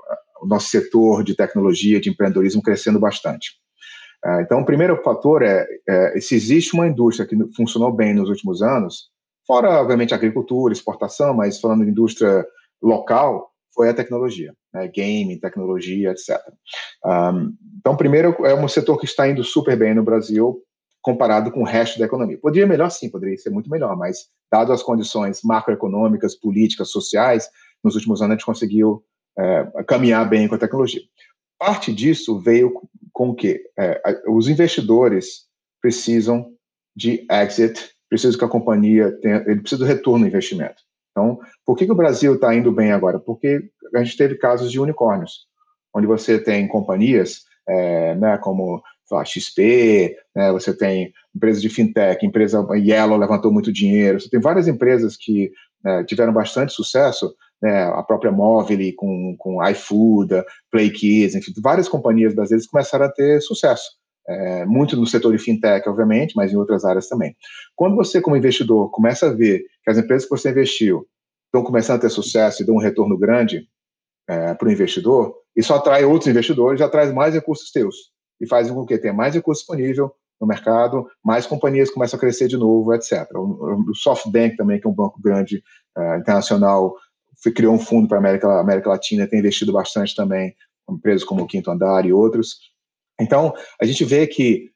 [0.42, 3.52] o nosso setor de tecnologia, de empreendedorismo crescendo bastante.
[4.24, 8.28] É, então, o primeiro fator é, é, se existe uma indústria que funcionou bem nos
[8.28, 9.10] últimos anos,
[9.46, 12.46] fora, obviamente, agricultura, exportação, mas falando de indústria
[12.80, 14.86] local, foi a tecnologia, né?
[14.88, 16.38] game, tecnologia, etc.
[17.04, 20.62] Um, então, primeiro, é um setor que está indo super bem no Brasil,
[21.02, 22.38] comparado com o resto da economia.
[22.38, 27.48] Poderia melhor, sim, poderia ser muito melhor, mas, dado as condições macroeconômicas, políticas, sociais,
[27.82, 29.04] nos últimos anos a gente conseguiu
[29.36, 31.02] é, caminhar bem com a tecnologia.
[31.58, 32.72] Parte disso veio
[33.12, 33.62] com o quê?
[33.78, 35.46] É, os investidores
[35.80, 36.52] precisam
[36.94, 40.82] de exit, precisam que a companhia tenha, ele precisa do retorno do investimento.
[41.10, 43.18] Então, por que, que o Brasil está indo bem agora?
[43.18, 43.60] Porque
[43.94, 45.46] a gente teve casos de unicórnios,
[45.94, 48.82] onde você tem companhias é, né, como
[49.16, 54.40] a XP, né, você tem empresas de fintech, empresa Yellow levantou muito dinheiro, você tem
[54.40, 55.50] várias empresas que
[55.84, 61.88] né, tiveram bastante sucesso, né, a própria Mobile com, com iFood, Play Kids, enfim, várias
[61.88, 63.90] companhias brasileiras começaram a ter sucesso.
[64.28, 67.34] É, muito no setor de fintech, obviamente, mas em outras áreas também.
[67.74, 71.04] Quando você, como investidor, começa a ver que as empresas que você investiu
[71.46, 73.66] estão começando a ter sucesso e dão um retorno grande
[74.28, 78.11] é, para o investidor, isso atrai outros investidores e atrai mais recursos teus
[78.42, 82.48] e faz com que tenha mais recurso disponível no mercado, mais companhias começam a crescer
[82.48, 83.30] de novo, etc.
[83.36, 85.62] O, SoftBank também, que é um banco grande
[85.96, 86.96] uh, internacional,
[87.54, 90.54] criou um fundo para a América, América Latina, tem investido bastante também,
[90.90, 92.56] empresas como o Quinto Andar e outros.
[93.20, 94.72] Então, a gente vê que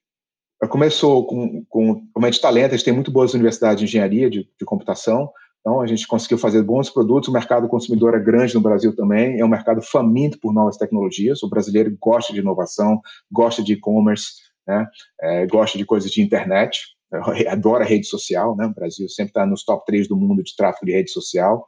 [0.70, 4.64] começou com, com realmente talento, a gente tem muito boas universidades de engenharia, de, de
[4.64, 5.30] computação,
[5.66, 7.28] então, a gente conseguiu fazer bons produtos.
[7.28, 9.40] O mercado consumidor é grande no Brasil também.
[9.40, 11.42] É um mercado faminto por novas tecnologias.
[11.42, 13.00] O brasileiro gosta de inovação,
[13.32, 14.28] gosta de e-commerce,
[14.64, 14.86] né?
[15.20, 16.82] É, gosta de coisas de internet,
[17.50, 18.54] adora rede social.
[18.54, 18.66] Né?
[18.66, 21.66] O Brasil sempre está nos top 3 do mundo de tráfego de rede social.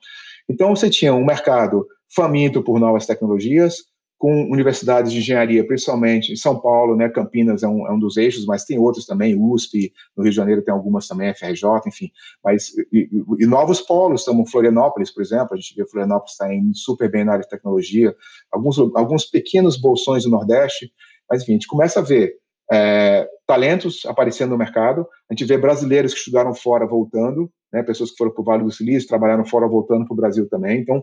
[0.48, 1.84] Então, você tinha um mercado
[2.14, 3.78] faminto por novas tecnologias,
[4.18, 8.16] com universidades de engenharia, principalmente em São Paulo, né, Campinas é um, é um, dos
[8.16, 12.10] eixos, mas tem outros também, USP, no Rio de Janeiro tem algumas também, FRJ, enfim,
[12.42, 16.76] mas e, e novos polos, como Florianópolis, por exemplo, a gente vê Florianópolis está indo
[16.76, 18.14] super bem na área de tecnologia,
[18.50, 20.92] alguns, alguns pequenos bolsões do Nordeste,
[21.30, 22.34] mas enfim, a gente começa a ver
[22.72, 28.10] é, talentos aparecendo no mercado, a gente vê brasileiros que estudaram fora voltando, né, pessoas
[28.10, 30.80] que foram para o Vale do Silício, trabalharam fora voltando para o Brasil também.
[30.80, 31.02] Então,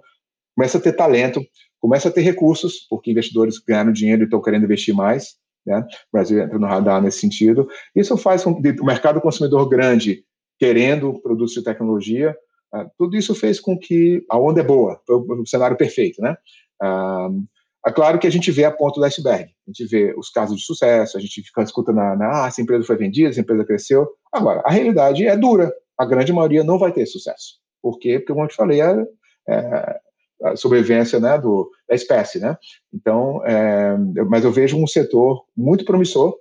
[0.55, 1.41] começa a ter talento,
[1.79, 5.35] começa a ter recursos, porque investidores ganharam dinheiro e estão querendo investir mais.
[5.65, 5.79] Né?
[5.79, 7.67] O Brasil entra no radar nesse sentido.
[7.95, 10.23] Isso faz com que o mercado consumidor grande
[10.59, 12.35] querendo produtos de tecnologia,
[12.73, 16.37] uh, tudo isso fez com que a onda é boa, foi o cenário perfeito, né?
[16.81, 17.43] Uh,
[17.85, 20.57] é claro que a gente vê a ponta do iceberg, a gente vê os casos
[20.57, 23.63] de sucesso, a gente fica escutando, na, na, ah, essa empresa foi vendida, essa empresa
[23.63, 24.07] cresceu.
[24.31, 27.59] Agora, a realidade é dura, a grande maioria não vai ter sucesso.
[27.81, 28.17] Por quê?
[28.17, 29.05] Porque, como eu te falei, é,
[29.47, 29.99] é
[30.45, 32.39] a sobrevivência né, do, da espécie.
[32.39, 32.55] Né?
[32.93, 33.97] Então, é,
[34.29, 36.37] mas eu vejo um setor muito promissor.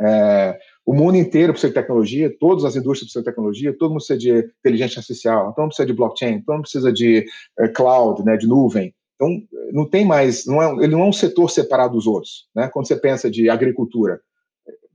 [0.00, 3.98] É, o mundo inteiro precisa de tecnologia, todas as indústrias precisam de tecnologia, todo mundo
[3.98, 7.24] precisa de inteligência artificial, todo mundo precisa de blockchain, todo mundo precisa de
[7.58, 8.94] é, cloud, né, de nuvem.
[9.14, 9.40] Então,
[9.72, 12.48] não tem mais, não é, ele não é um setor separado dos outros.
[12.54, 12.68] Né?
[12.68, 14.20] Quando você pensa de agricultura,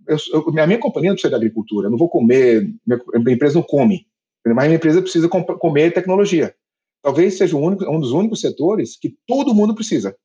[0.07, 3.35] eu, eu, a minha companhia não precisa de agricultura, eu não vou comer, minha, minha
[3.35, 4.05] empresa não come,
[4.45, 6.53] mas minha empresa precisa comer tecnologia
[7.01, 10.15] talvez seja único, um dos únicos setores que todo mundo precisa.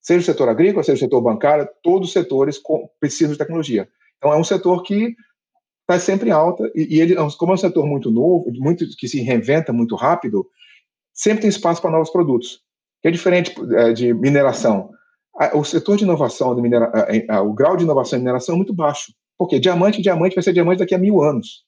[0.00, 2.60] Seja o setor agrícola, seja o setor bancário, todos os setores
[2.98, 3.88] precisam de tecnologia.
[4.18, 5.14] Então, é um setor que
[5.82, 9.08] está sempre em alta, e, e, ele, como é um setor muito novo, muito que
[9.08, 10.46] se reinventa muito rápido,
[11.12, 12.60] sempre tem espaço para novos produtos.
[13.00, 14.90] Que é diferente é, de mineração.
[15.54, 16.90] O setor de inovação, minera,
[17.42, 19.12] o grau de inovação em mineração é muito baixo.
[19.38, 21.64] Porque diamante, diamante vai ser diamante daqui a mil anos.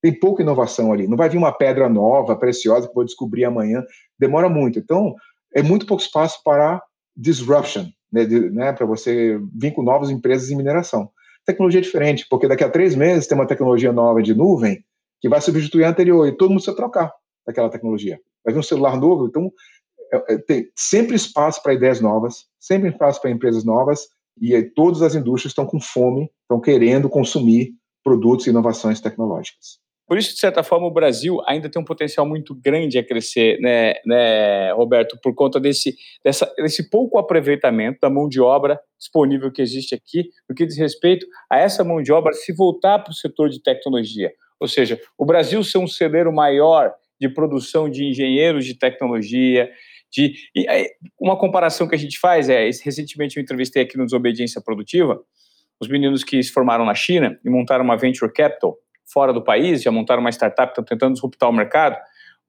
[0.00, 1.08] Tem pouca inovação ali.
[1.08, 3.82] Não vai vir uma pedra nova, preciosa, que vou descobrir amanhã.
[4.18, 4.78] Demora muito.
[4.78, 5.14] Então,
[5.54, 6.82] é muito pouco espaço para
[7.16, 11.10] disruption, né, né, para você vir com novas empresas em mineração.
[11.44, 14.84] Tecnologia é diferente, porque daqui a três meses tem uma tecnologia nova de nuvem
[15.20, 17.12] que vai substituir a anterior e todo mundo precisa trocar
[17.46, 18.20] daquela tecnologia.
[18.44, 19.50] Vai vir um celular novo, então
[20.12, 24.08] é, é, tem sempre espaço para ideias novas, sempre espaço para empresas novas
[24.40, 27.72] e todas as indústrias estão com fome, estão querendo consumir
[28.04, 29.80] produtos e inovações tecnológicas.
[30.08, 33.60] Por isso, de certa forma, o Brasil ainda tem um potencial muito grande a crescer,
[33.60, 35.94] né, né Roberto, por conta desse,
[36.24, 40.78] dessa, desse pouco aproveitamento da mão de obra disponível que existe aqui, no que diz
[40.78, 44.32] respeito a essa mão de obra se voltar para o setor de tecnologia.
[44.58, 46.90] Ou seja, o Brasil ser um celeiro maior
[47.20, 49.70] de produção de engenheiros de tecnologia,
[50.10, 50.66] de e,
[51.20, 55.20] uma comparação que a gente faz é, recentemente eu entrevistei aqui no Desobediência Produtiva,
[55.78, 58.78] os meninos que se formaram na China e montaram uma venture capital
[59.12, 61.96] fora do país, já montaram uma startup, estão tentando disruptar o mercado,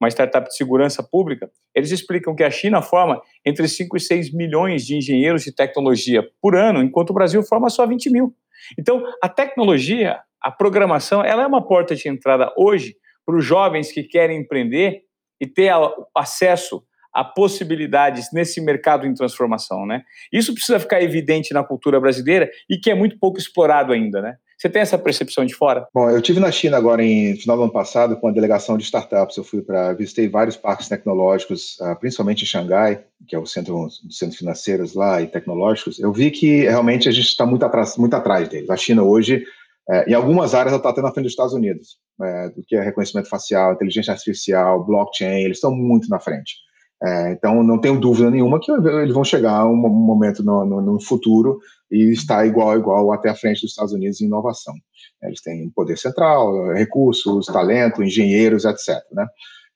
[0.00, 4.32] uma startup de segurança pública, eles explicam que a China forma entre 5 e 6
[4.32, 8.34] milhões de engenheiros de tecnologia por ano, enquanto o Brasil forma só 20 mil.
[8.78, 12.96] Então, a tecnologia, a programação, ela é uma porta de entrada hoje
[13.26, 15.02] para os jovens que querem empreender
[15.38, 15.70] e ter
[16.16, 20.02] acesso a possibilidades nesse mercado em transformação, né?
[20.32, 24.36] Isso precisa ficar evidente na cultura brasileira e que é muito pouco explorado ainda, né?
[24.60, 25.88] Você tem essa percepção de fora?
[25.94, 28.84] Bom, eu tive na China agora em final do ano passado com a delegação de
[28.84, 29.38] startups.
[29.38, 33.88] Eu fui para visitei vários parques tecnológicos, ah, principalmente em Xangai, que é o centro
[34.04, 35.98] dos centros financeiros lá e tecnológicos.
[35.98, 38.68] Eu vi que realmente a gente está muito atrás, muito atrás deles.
[38.68, 39.42] A China hoje,
[39.88, 42.76] é, em algumas áreas, ela está até na frente dos Estados Unidos, é, do que
[42.76, 45.42] é reconhecimento facial, inteligência artificial, blockchain.
[45.42, 46.56] Eles estão muito na frente.
[47.02, 51.00] É, então, não tenho dúvida nenhuma que eles vão chegar um, momento no, no, no,
[51.00, 51.58] futuro
[51.90, 54.74] e estar igual igual até a frente dos Estados Unidos em inovação.
[55.22, 59.02] Eles têm poder central, recursos, talento, engenheiros, etc.
[59.12, 59.26] Né?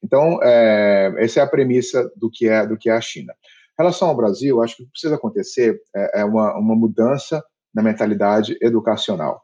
[0.03, 3.33] Então, é, essa é a premissa do que é do que é a China.
[3.33, 7.43] Em relação ao Brasil, acho que o que precisa acontecer é, é uma, uma mudança
[7.75, 9.43] na mentalidade educacional.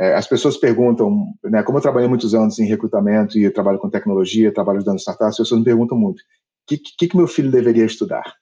[0.00, 3.90] É, as pessoas perguntam, né, como eu trabalhei muitos anos em recrutamento e trabalho com
[3.90, 6.22] tecnologia, trabalho ajudando startups, as pessoas me perguntam muito,
[6.76, 8.34] que, que, que meu filho deveria estudar?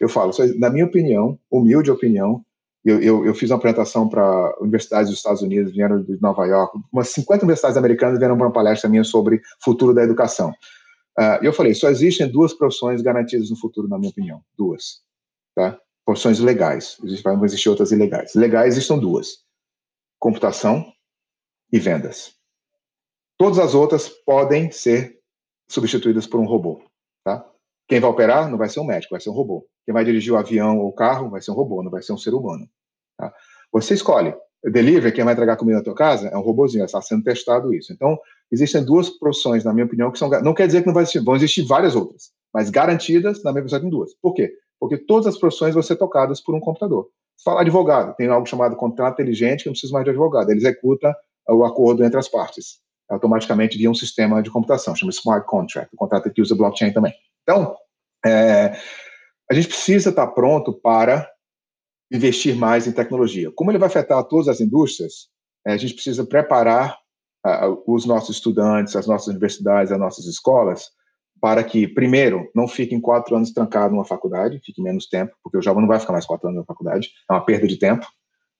[0.00, 2.44] Eu falo, na minha opinião, humilde opinião,
[2.84, 6.78] eu, eu, eu fiz uma apresentação para universidades dos Estados Unidos, vieram de Nova York,
[6.92, 10.50] umas 50 universidades americanas vieram para uma palestra minha sobre futuro da educação.
[11.18, 15.00] Uh, eu falei, só existem duas profissões garantidas no futuro, na minha opinião, duas,
[15.54, 15.78] tá?
[16.04, 18.34] Profissões legais, vão existir outras ilegais.
[18.34, 19.38] Legais existem duas,
[20.20, 20.86] computação
[21.72, 22.34] e vendas.
[23.36, 25.18] Todas as outras podem ser
[25.68, 26.80] substituídas por um robô.
[27.26, 27.44] Tá?
[27.88, 29.66] Quem vai operar não vai ser um médico, vai ser um robô.
[29.84, 32.12] Quem vai dirigir o avião ou o carro vai ser um robô, não vai ser
[32.12, 32.68] um ser humano.
[33.18, 33.34] Tá?
[33.72, 34.32] Você escolhe.
[34.62, 37.92] Delivery, quem vai entregar comida na tua casa, é um robôzinho, está sendo testado isso.
[37.92, 38.16] Então,
[38.50, 40.28] existem duas profissões, na minha opinião, que são.
[40.40, 43.62] Não quer dizer que não vai existir, vão existir várias outras, mas garantidas, na minha
[43.62, 44.14] opinião, tem duas.
[44.22, 44.52] Por quê?
[44.78, 47.08] Porque todas as profissões vão ser tocadas por um computador.
[47.36, 50.60] Se falar advogado, tem algo chamado contrato inteligente, que não precisa mais de advogado, ele
[50.60, 51.12] executa
[51.48, 55.96] o acordo entre as partes automaticamente via um sistema de computação, chama Smart Contract, o
[55.96, 57.14] contrato que usa blockchain também.
[57.42, 57.76] Então,
[58.24, 58.76] é,
[59.50, 61.28] a gente precisa estar pronto para
[62.12, 63.50] investir mais em tecnologia.
[63.54, 65.28] Como ele vai afetar todas as indústrias,
[65.66, 66.98] é, a gente precisa preparar
[67.46, 70.90] uh, os nossos estudantes, as nossas universidades, as nossas escolas,
[71.40, 75.62] para que, primeiro, não fiquem quatro anos trancados numa faculdade, fique menos tempo, porque o
[75.62, 78.06] jovem não vai ficar mais quatro anos na faculdade, é uma perda de tempo.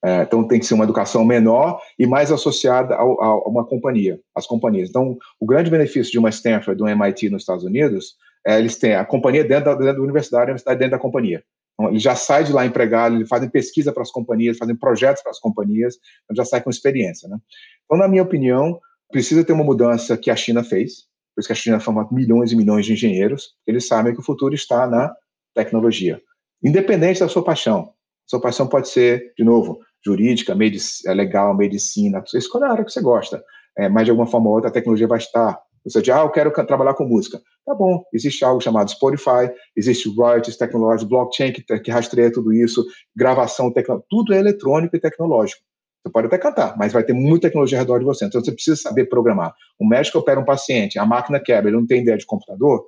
[0.04, 4.20] É, então, tem que ser uma educação menor e mais associada ao, a uma companhia,
[4.34, 4.90] as companhias.
[4.90, 8.14] Então, o grande benefício de uma Stanford, de um MIT nos Estados Unidos,
[8.46, 11.42] é eles têm a companhia dentro da, dentro da universidade, a universidade dentro da companhia.
[11.74, 15.22] Então, ele já sai de lá empregado, eles fazem pesquisa para as companhias, fazem projetos
[15.22, 17.28] para as companhias, então já sai com experiência.
[17.28, 17.38] Né?
[17.84, 18.80] Então, na minha opinião,
[19.10, 21.04] precisa ter uma mudança que a China fez,
[21.34, 24.24] por isso que a China forma milhões e milhões de engenheiros, eles sabem que o
[24.24, 25.14] futuro está na
[25.54, 26.20] tecnologia.
[26.64, 27.92] Independente da sua paixão.
[28.26, 32.84] Sua paixão pode ser, de novo, jurídica, medic é legal, medicina, você escolhe a área
[32.84, 33.42] que você gosta,
[33.76, 35.58] é, mas de alguma forma ou outra a tecnologia vai estar.
[35.84, 37.40] Você diz, ah, eu quero trabalhar com música.
[37.64, 42.84] Tá bom, existe algo chamado Spotify, existe royalties tecnológicos, blockchain que, que rastreia tudo isso,
[43.14, 45.62] gravação, tecnológica, tudo é eletrônico e tecnológico.
[46.06, 48.24] Você pode até cantar, mas vai ter muita tecnologia ao redor de você.
[48.24, 49.52] Então você precisa saber programar.
[49.78, 52.84] O médico opera um paciente, a máquina quebra, ele não tem ideia de computador.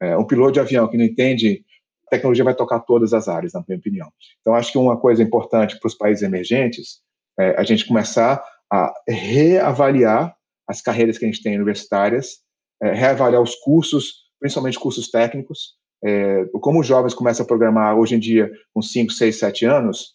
[0.00, 1.62] É, um piloto de avião que não entende,
[2.16, 4.08] tecnologia vai tocar todas as áreas, na minha opinião.
[4.40, 7.00] Então acho que uma coisa importante para os países emergentes
[7.38, 10.34] é a gente começar a reavaliar
[10.68, 12.38] as carreiras que a gente tem universitárias,
[12.82, 15.74] é, reavaliar os cursos, principalmente cursos técnicos.
[16.04, 20.14] É, como os jovens começam a programar hoje em dia com 5, 6, 7 anos,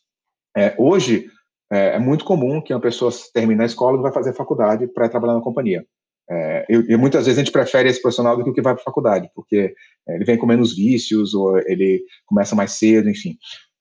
[0.56, 1.28] é, hoje
[1.72, 5.10] é, é, muito comum que uma pessoa termine a escola e vai fazer faculdade para
[5.10, 5.86] trabalhar na companhia.
[6.32, 8.74] É, e, e, muitas vezes a gente prefere esse profissional do que o que vai
[8.74, 9.74] para a faculdade, porque
[10.08, 13.36] é, ele vem com menos vícios, ou ele começa mais cedo, enfim.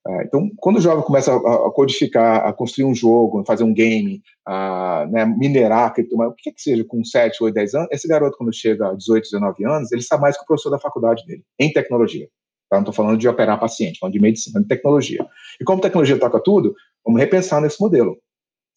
[0.07, 3.73] É, então, quando o jovem começa a, a, codificar, a construir um jogo, fazer um
[3.73, 8.37] game, a né, minerar, o que, que seja, com 7, 8, 10 anos, esse garoto,
[8.37, 11.43] quando chega a 18, 19 anos, ele sabe mais que o professor da faculdade dele,
[11.59, 12.27] em tecnologia.
[12.69, 12.77] Tá?
[12.77, 15.25] Não estou falando de operar paciente, falando de medicina, de tecnologia.
[15.61, 16.73] E como tecnologia toca tudo,
[17.05, 18.17] vamos repensar nesse modelo,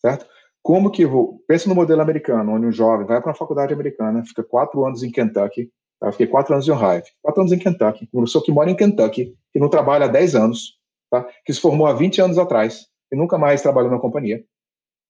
[0.01, 0.27] certo?
[0.63, 1.43] Como que vou...
[1.47, 5.03] Pensa no modelo americano, onde um jovem vai para uma faculdade americana, fica quatro anos
[5.03, 5.71] em Kentucky,
[6.01, 6.13] tá?
[6.13, 9.35] fiquei quatro anos em Ohio, quatro anos em Kentucky, uma pessoa que mora em Kentucky,
[9.53, 10.79] que não trabalha há 10 anos,
[11.11, 11.27] tá?
[11.45, 14.45] que se formou há 20 anos atrás, e nunca mais trabalhou na companhia,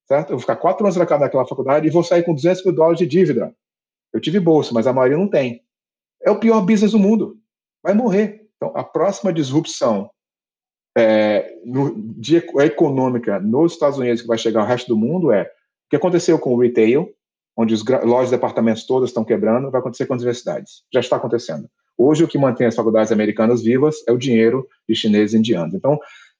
[0.07, 0.31] certo?
[0.31, 3.07] Eu vou ficar quatro anos naquela faculdade e vou sair com 200 mil dólares de
[3.07, 3.55] dívida.
[4.13, 5.61] Eu tive bolsa, mas a maioria não tem.
[6.21, 7.37] É o pior business do mundo.
[7.81, 8.47] Vai morrer.
[8.55, 10.09] Então, a próxima disrupção
[10.97, 15.43] é, no, de, econômica nos Estados Unidos que vai chegar ao resto do mundo é
[15.43, 17.09] o que aconteceu com o retail,
[17.57, 20.83] onde as lojas de departamentos todas estão quebrando, vai acontecer com as universidades.
[20.93, 21.67] Já está acontecendo.
[21.97, 25.75] Hoje, o que mantém as faculdades americanas vivas é o dinheiro de chineses e indianos.
[25.75, 25.99] Então,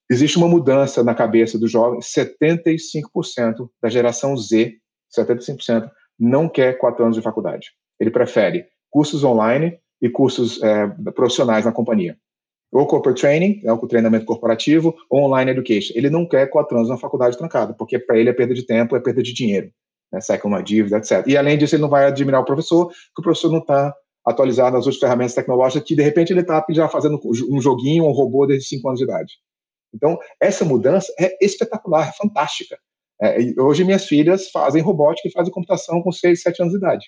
[0.09, 2.11] existe uma mudança na cabeça dos jovens.
[2.11, 4.73] 75% da geração Z,
[5.15, 5.89] 75%,
[6.19, 7.71] não quer quatro anos de faculdade.
[7.99, 12.17] Ele prefere cursos online e cursos é, profissionais na companhia.
[12.73, 15.93] Ou corporate training, é o treinamento corporativo, ou online education.
[15.95, 18.95] Ele não quer quatro anos na faculdade trancada, porque para ele é perda de tempo,
[18.95, 19.69] é perda de dinheiro.
[20.11, 21.23] Né, sai com uma dívida, etc.
[21.27, 23.93] E além disso, ele não vai admirar o professor, porque o professor não está
[24.25, 28.11] atualizado nas outras ferramentas tecnológicas, que de repente ele está já fazendo um joguinho, um
[28.11, 29.33] robô desde cinco anos de idade.
[29.93, 32.77] Então, essa mudança é espetacular, é fantástica.
[33.21, 37.05] É, hoje, minhas filhas fazem robótica e fazem computação com 6, 7 anos de idade.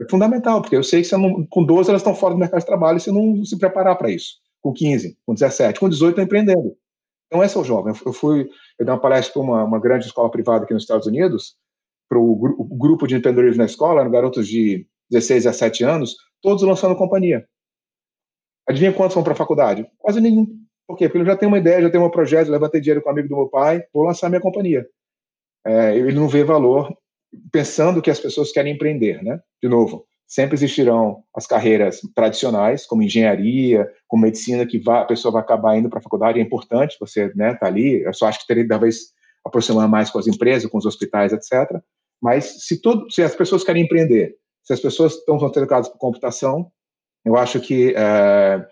[0.00, 2.66] É fundamental, porque eu sei que não, com 12 elas estão fora do mercado de
[2.66, 4.34] trabalho se não se preparar para isso.
[4.62, 6.76] Com 15, com 17, com 18 estão empreendendo.
[7.26, 7.94] Então, esse é o jovem.
[8.04, 8.48] Eu fui,
[8.78, 11.56] eu dei uma palestra para uma, uma grande escola privada aqui nos Estados Unidos,
[12.08, 16.94] para o grupo de empreendedorismo na escola, eram garotos de 16, 17 anos, todos lançando
[16.94, 17.48] companhia.
[18.68, 19.90] Adivinha quantos vão para a faculdade?
[19.96, 20.46] Quase nenhum.
[20.86, 21.08] Por quê?
[21.08, 23.28] Porque ele já tem uma ideia, já tem um projeto, levantei dinheiro com um amigo
[23.28, 24.86] do meu pai, vou lançar minha companhia.
[25.64, 26.94] É, ele não vê valor
[27.50, 29.40] pensando que as pessoas querem empreender, né?
[29.62, 35.30] De novo, sempre existirão as carreiras tradicionais, como engenharia, como medicina, que vai, a pessoa
[35.30, 38.40] vai acabar indo para a faculdade, é importante você né, tá ali, eu só acho
[38.40, 39.12] que teria talvez
[39.44, 41.78] aproximar mais com as empresas, com os hospitais, etc.
[42.18, 46.72] Mas se, todo, se as pessoas querem empreender, se as pessoas estão interessadas por computação,
[47.26, 48.66] eu acho que é,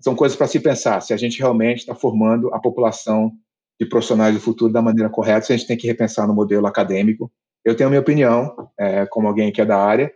[0.00, 3.30] são coisas para se pensar, se a gente realmente está formando a população
[3.78, 6.66] de profissionais do futuro da maneira correta, se a gente tem que repensar no modelo
[6.66, 7.30] acadêmico,
[7.64, 10.12] eu tenho a minha opinião, é, como alguém que é da área,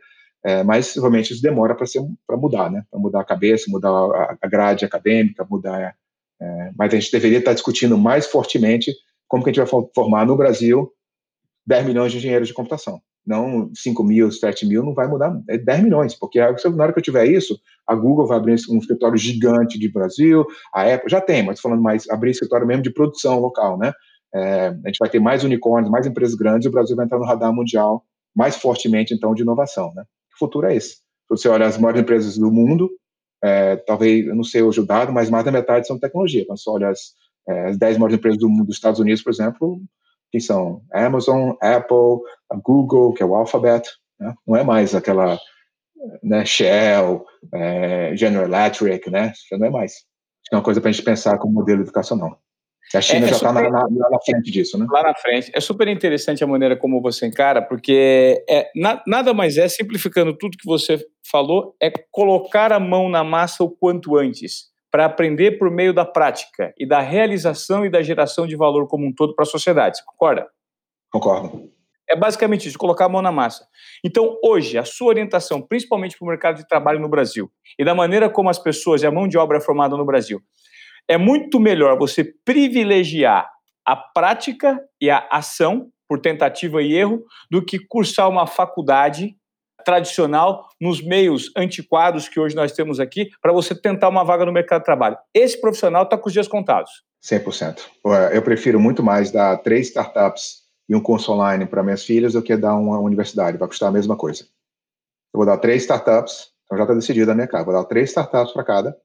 [0.48, 2.82] é, mas realmente isso demora para mudar, né?
[2.90, 5.94] Para mudar a cabeça, mudar a, a grade acadêmica, mudar.
[6.40, 8.94] É, mas a gente deveria estar discutindo mais fortemente
[9.28, 10.90] como que a gente vai formar no Brasil
[11.66, 12.98] 10 milhões de engenheiros de computação.
[13.26, 16.98] Não 5 mil, 7 mil, não vai mudar, é 10 milhões, porque na hora que
[16.98, 21.20] eu tiver isso, a Google vai abrir um escritório gigante de Brasil, a Apple já
[21.20, 23.92] tem, mas falando mais, abrir escritório mesmo de produção local, né?
[24.34, 27.18] É, a gente vai ter mais unicórnios, mais empresas grandes, e o Brasil vai entrar
[27.18, 28.02] no radar mundial
[28.34, 29.92] mais fortemente, então, de inovação.
[29.94, 30.04] Né?
[30.38, 30.96] Futuro é esse.
[30.96, 32.90] Se você olha as maiores empresas do mundo,
[33.42, 36.44] é, talvez, eu não sei hoje o dado, mas mais da metade são tecnologia.
[36.46, 37.12] Quando você olha as,
[37.48, 39.80] é, as 10 maiores empresas do mundo, dos Estados Unidos, por exemplo,
[40.30, 42.20] que são Amazon, Apple,
[42.50, 44.34] a Google, que é o Alphabet, né?
[44.46, 45.38] não é mais aquela
[46.22, 49.32] né, Shell, é, General Electric, né?
[49.50, 49.92] Já não é mais.
[49.92, 52.40] Acho que é uma coisa para a gente pensar como modelo educacional.
[52.94, 54.86] A China é, é já está na, na, na, frente disso, né?
[54.90, 55.50] Lá na frente.
[55.54, 60.36] É super interessante a maneira como você encara, porque é, na, nada mais é, simplificando
[60.36, 60.98] tudo que você
[61.30, 66.04] falou, é colocar a mão na massa o quanto antes, para aprender por meio da
[66.04, 69.98] prática e da realização e da geração de valor como um todo para a sociedade.
[69.98, 70.46] Você concorda?
[71.10, 71.70] Concordo.
[72.10, 73.66] É basicamente isso, colocar a mão na massa.
[74.02, 77.94] Então, hoje, a sua orientação, principalmente para o mercado de trabalho no Brasil, e da
[77.94, 80.40] maneira como as pessoas e a mão de obra é formada no Brasil,
[81.08, 83.50] é muito melhor você privilegiar
[83.84, 89.34] a prática e a ação por tentativa e erro do que cursar uma faculdade
[89.84, 94.52] tradicional nos meios antiquados que hoje nós temos aqui para você tentar uma vaga no
[94.52, 95.16] mercado de trabalho.
[95.32, 96.90] Esse profissional está com os dias contados.
[97.24, 97.80] 100%.
[98.32, 102.42] Eu prefiro muito mais dar três startups e um curso online para minhas filhas do
[102.42, 104.44] que dar uma universidade, vai custar a mesma coisa.
[105.32, 108.10] Eu vou dar três startups, então já está decidido a minha casa, vou dar três
[108.10, 108.96] startups para cada,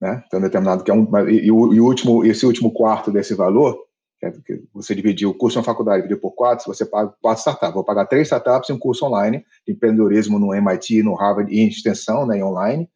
[0.00, 0.22] né?
[0.26, 3.78] Então determinado que é um e, o, e o último esse último quarto desse valor,
[4.18, 4.32] que, é,
[4.72, 7.74] você dividir o curso na faculdade dividir por quatro, você paga quatro startups.
[7.74, 11.60] Vou pagar três startups e um curso online de empreendedorismo no MIT, no Harvard e
[11.60, 12.88] em extensão, né, em online.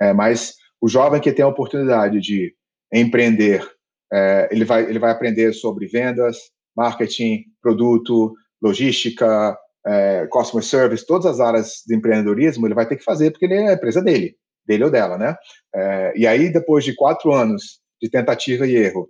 [0.00, 2.54] É, mas o jovem que tem a oportunidade de
[2.92, 3.66] empreender,
[4.12, 6.38] é, ele vai ele vai aprender sobre vendas,
[6.76, 13.04] marketing, produto, logística, é, customer service, todas as áreas de empreendedorismo, ele vai ter que
[13.04, 14.36] fazer porque ele é a empresa dele,
[14.68, 15.34] dele ou dela, né?
[15.74, 19.08] É, e aí, depois de quatro anos de tentativa e erro,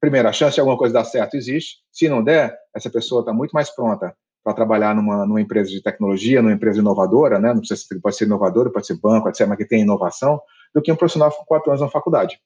[0.00, 1.76] primeiro, a chance de alguma coisa dar certo existe.
[1.92, 5.82] Se não der, essa pessoa está muito mais pronta para trabalhar numa, numa empresa de
[5.82, 7.52] tecnologia, numa empresa inovadora, né?
[7.52, 10.40] Não precisa ser, pode ser inovadora, pode ser banco, ser, mas que tem inovação,
[10.74, 12.38] do que um profissional com quatro anos na faculdade.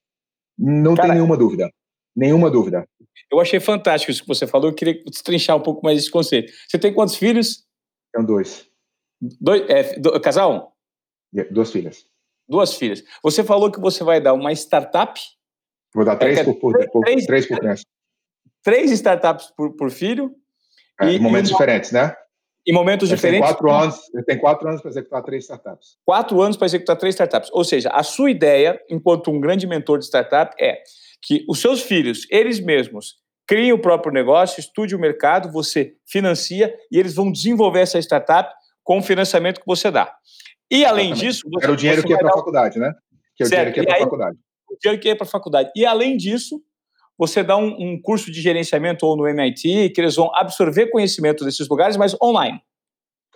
[0.59, 1.73] Não Cara, tem nenhuma dúvida.
[2.15, 2.87] Nenhuma dúvida.
[3.31, 4.69] Eu achei fantástico isso que você falou.
[4.69, 6.53] Eu queria destrinchar um pouco mais esse conceito.
[6.69, 7.65] Você tem quantos filhos?
[8.13, 8.67] Tenho dois.
[9.41, 10.77] Dois é, do, casal?
[11.51, 12.05] Duas filhas.
[12.49, 13.03] Duas filhas.
[13.23, 15.21] Você falou que você vai dar uma startup.
[15.95, 17.85] Vou dar três, é, por, por, por, três, três por criança.
[18.63, 20.35] Três startups por, por filho.
[21.01, 22.15] É, e, em momentos e diferentes, né?
[22.67, 23.47] Em momentos eu diferentes.
[23.47, 25.97] Tem quatro anos, tem quatro anos para executar três startups.
[26.05, 27.51] Quatro anos para executar três startups.
[27.53, 30.81] Ou seja, a sua ideia, enquanto um grande mentor de startup, é
[31.21, 33.17] que os seus filhos, eles mesmos,
[33.47, 38.53] criem o próprio negócio, estude o mercado, você financia e eles vão desenvolver essa startup
[38.83, 40.15] com o financiamento que você dá.
[40.73, 41.27] E além Exatamente.
[41.27, 41.49] disso.
[41.53, 42.95] Você, Era o dinheiro que ia para a faculdade, né?
[43.37, 43.73] Que é o certo.
[43.73, 44.39] dinheiro que ia para a faculdade.
[44.71, 45.71] O dinheiro que ia para a faculdade.
[45.77, 46.63] E além disso,
[47.19, 51.45] você dá um, um, curso de gerenciamento ou no MIT, que eles vão absorver conhecimento
[51.45, 52.59] desses lugares, mas online.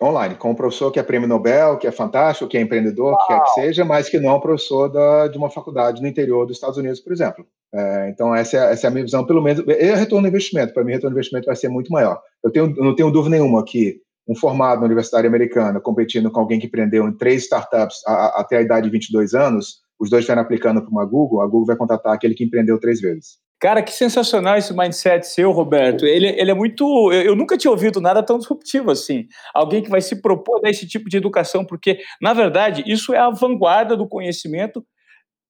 [0.00, 3.18] Online, com um professor que é prêmio Nobel, que é fantástico, que é empreendedor, Uau.
[3.18, 6.08] que quer que seja, mas que não é um professor da, de uma faculdade no
[6.08, 7.46] interior dos Estados Unidos, por exemplo.
[7.74, 9.62] É, então, essa é, essa é, a minha visão, pelo menos.
[9.68, 10.72] É retorno de investimento.
[10.72, 12.20] Para mim, retorno de investimento vai ser muito maior.
[12.42, 16.40] Eu, tenho, eu não tenho dúvida nenhuma que um formado na Universidade Americana competindo com
[16.40, 20.10] alguém que empreendeu em três startups a, a, até a idade de 22 anos, os
[20.10, 23.38] dois estiverem aplicando para uma Google, a Google vai contratar aquele que empreendeu três vezes.
[23.58, 26.04] Cara, que sensacional esse mindset seu, Roberto.
[26.04, 26.84] Ele, ele é muito.
[27.10, 29.26] Eu, eu, nunca tinha ouvido nada tão disruptivo assim.
[29.54, 33.18] Alguém que vai se propor a esse tipo de educação, porque, na verdade, isso é
[33.18, 34.84] a vanguarda do conhecimento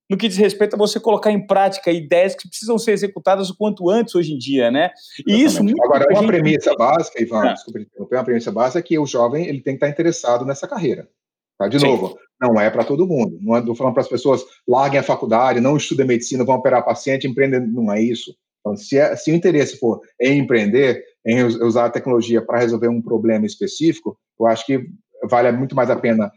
[0.09, 3.57] no que diz respeito a você colocar em prática ideias que precisam ser executadas o
[3.57, 4.91] quanto antes hoje em dia, né?
[5.27, 6.29] E isso Agora, uma gente...
[6.29, 7.53] premissa básica, Ivan, ah.
[7.53, 11.09] desculpa, uma premissa básica é que o jovem ele tem que estar interessado nessa carreira.
[11.59, 11.69] Tá?
[11.69, 11.87] De Sim.
[11.87, 13.39] novo, não é para todo mundo.
[13.41, 16.85] Não estou é, falando para as pessoas larguem a faculdade, não estudem medicina, vão operar
[16.85, 17.67] paciente, empreendem.
[17.67, 18.35] Não é isso.
[18.61, 22.89] Então, se, é, se o interesse for em empreender, em usar a tecnologia para resolver
[22.89, 24.87] um problema específico, eu acho que
[25.29, 26.31] vale muito mais a pena,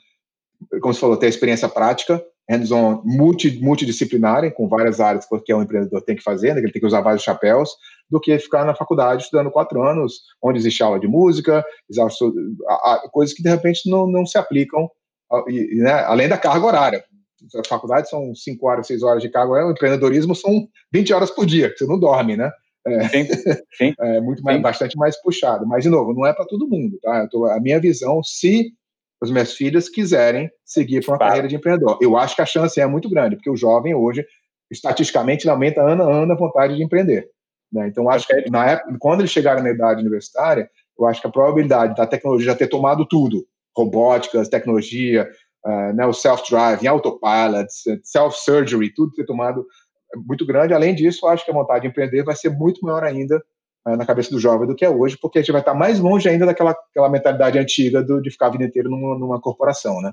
[0.81, 6.01] como você falou, ter experiência prática hands-on multi, multidisciplinar, com várias áreas que um empreendedor
[6.01, 7.69] tem que fazer, né, que ele tem que usar vários chapéus,
[8.09, 11.63] do que ficar na faculdade estudando quatro anos, onde existe aula de música,
[13.11, 14.89] coisas que de repente não, não se aplicam,
[15.47, 17.03] e, né, além da carga horária.
[17.55, 21.31] A faculdade são cinco horas, seis horas de carga horária, o empreendedorismo são 20 horas
[21.31, 22.51] por dia, que você não dorme, né?
[22.87, 23.27] É, sim,
[23.73, 24.61] sim, é muito mais, sim.
[24.63, 25.65] bastante mais puxado.
[25.67, 27.27] Mas, de novo, não é para todo mundo, tá?
[27.27, 28.73] Tô, a minha visão, se
[29.21, 31.31] as minhas filhas quiserem seguir para uma claro.
[31.31, 31.97] carreira de empreendedor.
[32.01, 34.25] Eu acho que a chance é muito grande, porque o jovem hoje,
[34.71, 37.29] estatisticamente, aumenta ano a ano a vontade de empreender.
[37.71, 37.87] Né?
[37.87, 41.31] Então, acho que na época, quando eles chegarem na idade universitária, eu acho que a
[41.31, 43.45] probabilidade da tecnologia ter tomado tudo,
[43.75, 45.29] robóticas, tecnologia,
[45.65, 47.67] uh, né, o self-driving, autopilot,
[48.03, 49.65] self-surgery, tudo ter tomado
[50.13, 50.73] é muito grande.
[50.73, 53.41] Além disso, eu acho que a vontade de empreender vai ser muito maior ainda
[53.95, 56.27] na cabeça do jovem do que é hoje, porque a gente vai estar mais longe
[56.27, 60.11] ainda daquela aquela mentalidade antiga do, de ficar a vida inteira numa, numa corporação, né?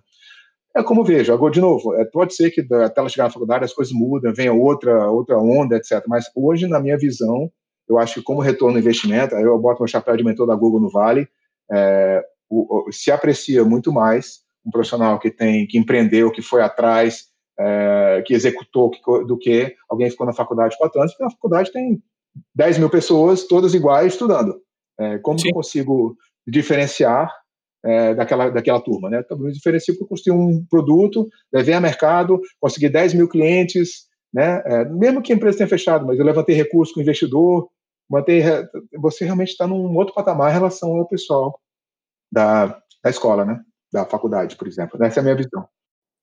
[0.77, 3.65] É como vejo, agora, de novo, é, pode ser que até ela chegar na faculdade
[3.65, 6.05] as coisas mudam, venha outra, outra onda, etc.
[6.07, 7.51] Mas hoje, na minha visão,
[7.89, 10.81] Eu acho que como retorno no investimento, eu boto meu chapéu de mentor da Google
[10.81, 11.29] no Vale,
[11.71, 16.63] é, o, o, se aprecia muito mais um profissional que tem, que empreendeu, que foi
[16.63, 17.27] atrás,
[17.59, 21.73] é, que executou, que, do que alguém ficou na faculdade quatro anos, porque na faculdade
[21.73, 22.03] tem
[22.55, 24.61] 10 mil pessoas, todas iguais, estudando.
[24.99, 25.49] É, como Sim.
[25.49, 26.17] eu consigo
[26.47, 27.31] diferenciar
[27.85, 29.23] é, daquela, daquela turma, né?
[29.23, 34.63] Talvez diferencie porque eu construí um produto, levei a mercado, consegui 10 mil clientes, né?
[34.65, 37.69] É, mesmo que a empresa tenha fechado, mas eu levantei recursos com o investidor,
[38.09, 38.43] mantei,
[38.99, 41.61] você realmente está num outro patamar em relação ao pessoal
[42.33, 42.67] da,
[43.03, 43.61] da escola, né?
[43.93, 45.03] Da faculdade, por exemplo.
[45.05, 45.69] Essa é a minha visão.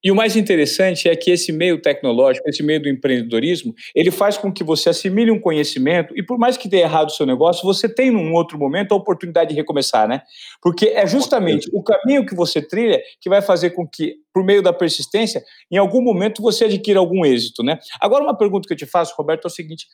[0.03, 4.37] E o mais interessante é que esse meio tecnológico, esse meio do empreendedorismo, ele faz
[4.37, 7.63] com que você assimile um conhecimento e por mais que dê errado o seu negócio,
[7.63, 10.21] você tem num outro momento a oportunidade de recomeçar, né?
[10.61, 14.61] Porque é justamente o caminho que você trilha que vai fazer com que, por meio
[14.61, 15.41] da persistência,
[15.71, 17.79] em algum momento você adquira algum êxito, né?
[18.01, 19.87] Agora uma pergunta que eu te faço, Roberto, é o seguinte: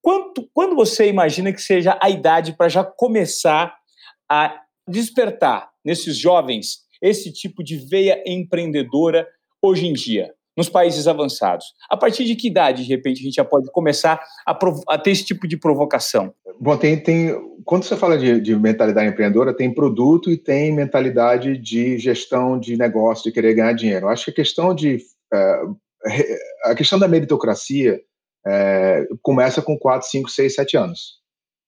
[0.00, 3.72] quanto, quando você imagina que seja a idade para já começar
[4.28, 9.26] a despertar nesses jovens esse tipo de veia empreendedora
[9.62, 11.66] hoje em dia, nos países avançados?
[11.88, 14.58] A partir de que idade, de repente, a gente já pode começar a,
[14.88, 16.34] a ter esse tipo de provocação?
[16.60, 17.34] Bom, tem, tem
[17.64, 22.76] quando você fala de, de, mentalidade empreendedora, tem produto e tem mentalidade de gestão de
[22.76, 24.06] negócio, de querer ganhar dinheiro.
[24.06, 24.98] Eu acho que a questão de
[25.32, 25.76] uh,
[26.64, 28.00] a questão da meritocracia
[28.46, 31.22] uh, começa com 4, 5, 6, 7 anos.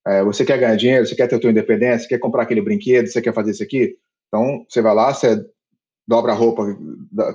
[0.06, 3.06] Uh, você quer ganhar dinheiro, você quer ter a tua independência, quer comprar aquele brinquedo,
[3.06, 3.96] você quer fazer isso aqui,
[4.28, 5.42] então você vai lá, você
[6.06, 6.64] dobra a roupa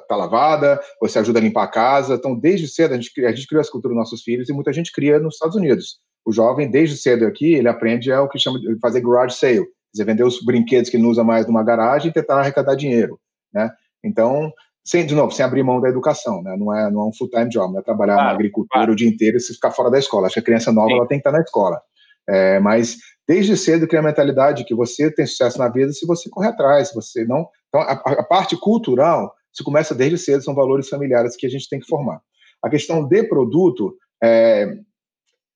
[0.07, 2.15] tá lavada, você ajuda a limpar a casa.
[2.15, 4.71] Então, desde cedo, a gente, a gente cria essa cultura dos nossos filhos e muita
[4.73, 5.99] gente cria nos Estados Unidos.
[6.25, 9.65] O jovem, desde cedo aqui, ele aprende é o que chama de fazer garage sale,
[9.95, 13.19] quer vender os brinquedos que não usa mais numa garagem e tentar arrecadar dinheiro,
[13.53, 13.71] né?
[14.03, 14.51] Então,
[14.85, 16.55] sem, de novo, sem abrir mão da educação, né?
[16.57, 19.37] Não é, não é um full-time job, não é trabalhar na agricultura o dia inteiro
[19.37, 20.27] e se ficar fora da escola.
[20.27, 21.81] Acho que a criança nova ela tem que estar na escola.
[22.27, 22.97] É, mas
[23.27, 26.89] desde cedo cria a mentalidade que você tem sucesso na vida se você correr atrás,
[26.89, 27.47] se você não.
[27.69, 31.69] Então, a, a parte cultural se começa desde cedo, são valores familiares que a gente
[31.69, 32.21] tem que formar.
[32.63, 34.75] A questão de produto, é,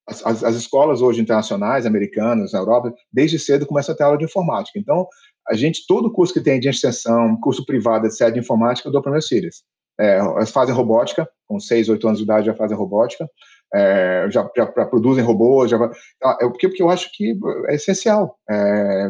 [0.07, 4.17] as, as, as, escolas hoje internacionais, americanas, na Europa, desde cedo começam a ter aula
[4.17, 4.79] de informática.
[4.79, 5.07] Então,
[5.47, 9.01] a gente, todo curso que tem de extensão, curso privado, etc., de informática, eu dou
[9.01, 9.63] para meus filhos.
[9.99, 13.27] É, elas fazem robótica, com 6, 8 anos de idade já fazem robótica
[13.73, 17.35] é, já, já, já, produzem robôs, já, é, porque, porque eu acho que
[17.67, 18.37] é essencial.
[18.49, 19.09] É,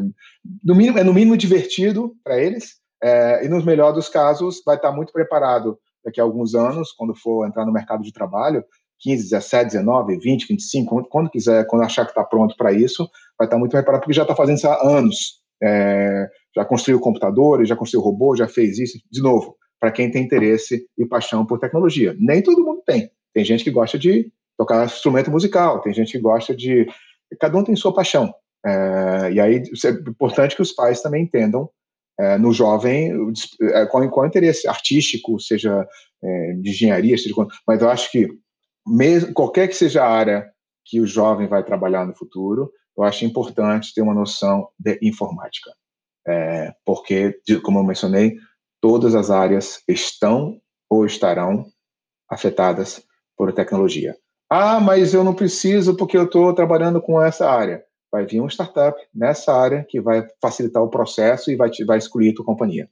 [0.64, 4.78] no mínimo, é no mínimo divertido para eles, é, e nos melhores dos casos vai
[4.78, 8.64] estar muito preparado daqui a alguns anos, quando for entrar no mercado de trabalho,
[9.00, 13.46] 15, 17, 19, 20, 25, quando, quiser, quando achar que está pronto para isso, vai
[13.46, 15.42] estar muito preparado, porque já está fazendo isso há anos.
[15.62, 20.24] É, já construiu computadores, já construiu robô, já fez isso, de novo, para quem tem
[20.24, 22.16] interesse e paixão por tecnologia.
[22.18, 23.12] Nem todo mundo tem.
[23.34, 26.88] Tem gente que gosta de tocar instrumento musical, tem gente que gosta de.
[27.40, 28.34] Cada um tem sua paixão.
[28.66, 31.70] É, e aí é importante que os pais também entendam
[32.20, 33.12] é, no jovem
[33.62, 35.88] é, qual, qual interesse artístico, seja
[36.24, 37.36] é, de engenharia, seja
[37.68, 38.30] mas eu acho que
[38.86, 40.52] mesmo qualquer que seja a área
[40.86, 45.72] que o jovem vai trabalhar no futuro, eu acho importante ter uma noção de informática,
[46.28, 48.38] é, porque como eu mencionei,
[48.82, 50.60] todas as áreas estão
[50.90, 51.66] ou estarão
[52.30, 53.04] afetadas
[53.36, 54.16] por tecnologia.
[54.50, 57.84] Ah, mas eu não preciso porque eu estou trabalhando com essa área.
[58.14, 61.98] Vai vir um startup nessa área que vai facilitar o processo e vai, te, vai
[61.98, 62.88] excluir a tua companhia.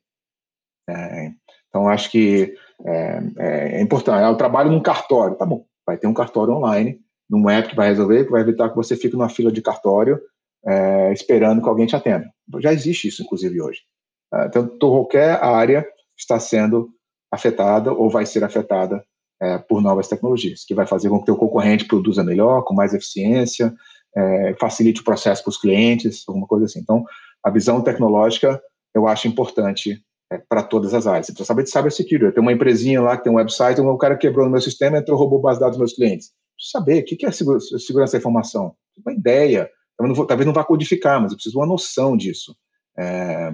[0.90, 1.32] É,
[1.70, 4.24] então, acho que é, é, é importante.
[4.24, 5.38] Eu trabalho num cartório.
[5.38, 7.00] Tá bom, vai ter um cartório online,
[7.30, 10.20] num app que vai resolver, que vai evitar que você fique numa fila de cartório
[10.66, 12.28] é, esperando que alguém te atenda.
[12.60, 13.82] Já existe isso, inclusive, hoje.
[14.34, 15.86] É, então, qualquer área
[16.18, 16.90] está sendo
[17.32, 19.06] afetada ou vai ser afetada
[19.42, 22.74] é, por novas tecnologias, que vai fazer com que o teu concorrente produza melhor, com
[22.74, 23.74] mais eficiência,
[24.16, 26.80] é, facilite o processo para os clientes, alguma coisa assim.
[26.80, 27.04] Então,
[27.44, 28.62] a visão tecnológica
[28.94, 31.28] eu acho importante é, para todas as áreas.
[31.28, 32.26] Você precisa saber de cybersecurity.
[32.26, 34.98] Eu tenho uma empresinha lá que tem um website, o cara quebrou no meu sistema,
[34.98, 36.32] entrou, roubou base de dados dos meus clientes.
[36.56, 38.76] Preciso saber o que é segurança da informação.
[39.06, 39.70] Uma ideia.
[40.00, 42.56] Não vou, talvez não vá codificar, mas eu preciso de uma noção disso.
[42.98, 43.54] É,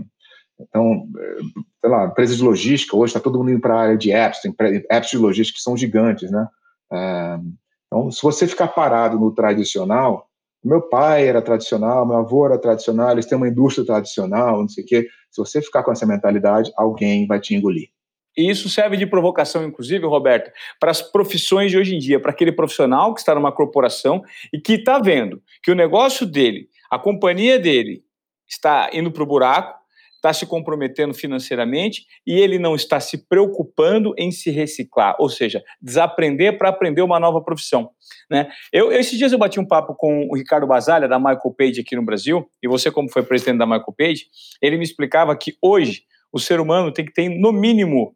[0.60, 1.40] então, eh,
[1.82, 4.42] sei lá, empresas de logística, hoje está todo mundo indo para a área de apps,
[4.42, 4.56] tem
[4.90, 6.48] apps de logística que são gigantes, né?
[6.92, 7.40] É,
[7.86, 10.27] então, se você ficar parado no tradicional,
[10.68, 14.84] meu pai era tradicional, meu avô era tradicional, eles têm uma indústria tradicional, não sei
[14.84, 15.08] o quê.
[15.32, 17.90] Se você ficar com essa mentalidade, alguém vai te engolir.
[18.38, 22.30] E isso serve de provocação, inclusive, Roberto, para as profissões de hoje em dia, para
[22.30, 24.22] aquele profissional que está numa corporação
[24.54, 28.04] e que está vendo que o negócio dele, a companhia dele,
[28.48, 29.78] está indo para o buraco,
[30.18, 35.64] está se comprometendo financeiramente e ele não está se preocupando em se reciclar, ou seja,
[35.82, 37.92] desaprender para aprender uma nova profissão.
[38.30, 38.50] Né?
[38.74, 41.96] Eu, esses dias eu bati um papo com o Ricardo Basalha, da Michael Page aqui
[41.96, 44.26] no Brasil, e você, como foi presidente da Michael Page,
[44.62, 48.16] ele me explicava que hoje o ser humano tem que ter, no mínimo,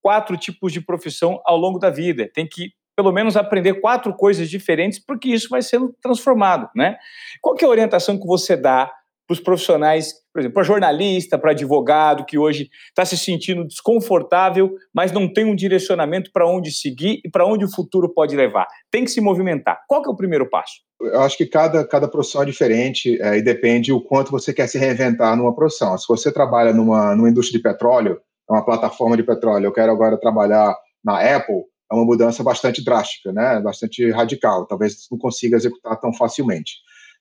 [0.00, 2.30] quatro tipos de profissão ao longo da vida.
[2.32, 6.98] Tem que pelo menos aprender quatro coisas diferentes, porque isso vai sendo transformado, né?
[7.40, 8.92] Qual é a orientação que você dá
[9.30, 14.74] para os profissionais, por exemplo, para jornalista, para advogado, que hoje está se sentindo desconfortável,
[14.92, 18.66] mas não tem um direcionamento para onde seguir e para onde o futuro pode levar.
[18.90, 19.78] Tem que se movimentar.
[19.86, 20.80] Qual é o primeiro passo?
[21.00, 24.66] Eu acho que cada, cada profissão é diferente é, e depende o quanto você quer
[24.66, 25.96] se reinventar numa profissão.
[25.96, 30.18] Se você trabalha numa, numa indústria de petróleo, uma plataforma de petróleo, eu quero agora
[30.18, 33.60] trabalhar na Apple, é uma mudança bastante drástica, né?
[33.60, 34.66] bastante radical.
[34.66, 36.72] Talvez não consiga executar tão facilmente.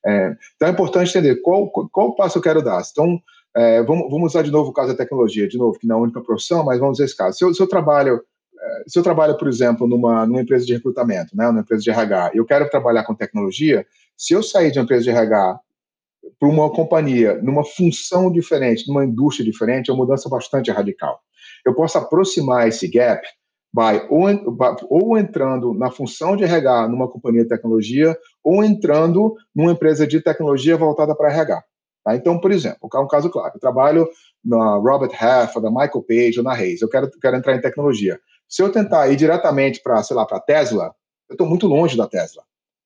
[0.06, 2.82] É, então é importante entender qual, qual passo eu quero dar.
[2.92, 3.20] Então,
[3.56, 6.00] é, vamos, vamos, usar de novo o caso da tecnologia, de novo, que não é
[6.00, 7.38] a única profissão, mas vamos usar esse caso.
[7.38, 8.22] Se eu, se eu trabalho,
[8.60, 11.90] é, se eu trabalho, por exemplo, numa, numa empresa de recrutamento, né, numa empresa de
[11.90, 13.86] RH, e eu quero trabalhar com tecnologia,
[14.16, 15.60] se eu sair de uma empresa de RH
[16.40, 21.20] para uma companhia, numa função diferente, numa indústria diferente, é uma mudança bastante radical.
[21.66, 23.22] Eu posso aproximar esse gap
[23.74, 24.26] vai ou,
[24.90, 30.22] ou entrando na função de RH numa companhia de tecnologia ou entrando numa empresa de
[30.22, 31.64] tecnologia voltada para RH.
[32.04, 32.16] Tá?
[32.16, 34.08] Então, por exemplo, um caso claro, eu trabalho
[34.44, 38.20] na Robert Half, da Michael Page ou na Reis, eu quero, quero entrar em tecnologia.
[38.48, 40.96] Se eu tentar ir diretamente para, sei lá, para a Tesla,
[41.30, 42.44] eu estou muito longe da Tesla.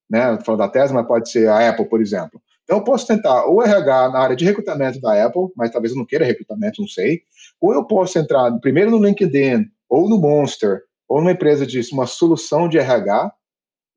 [0.09, 0.37] Né?
[0.45, 2.41] Falando da Tesla, mas pode ser a Apple, por exemplo.
[2.63, 5.97] Então, eu posso tentar ou RH na área de recrutamento da Apple, mas talvez eu
[5.97, 7.21] não queira recrutamento, não sei.
[7.59, 12.07] Ou eu posso entrar primeiro no LinkedIn, ou no Monster, ou numa empresa de uma
[12.07, 13.31] solução de RH,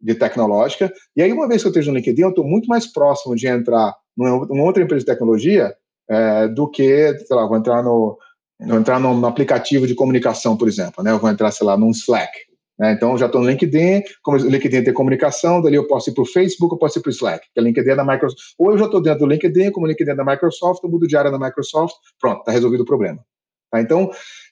[0.01, 2.87] de tecnológica, e aí uma vez que eu esteja no LinkedIn, eu estou muito mais
[2.87, 5.75] próximo de entrar numa, outra empresa de tecnologia
[6.09, 8.19] é, do que, sei lá, vou entrar no,
[8.61, 11.11] vou entrar no, aplicativo de comunicação, por exemplo, né?
[11.11, 12.33] Eu vou entrar, sei lá, num Slack.
[12.79, 12.93] Né?
[12.93, 16.23] Então, já estou no LinkedIn, como o LinkedIn tem comunicação, dali eu posso ir para
[16.23, 18.39] o Facebook, eu posso ir para o Slack, que é LinkedIn da Microsoft.
[18.59, 21.07] Ou eu já estou dentro do LinkedIn, como o LinkedIn é da Microsoft, eu mudo
[21.07, 23.25] de área da Microsoft, pronto, está resolvido o problema.
[23.71, 23.81] Tá?
[23.81, 24.11] Então,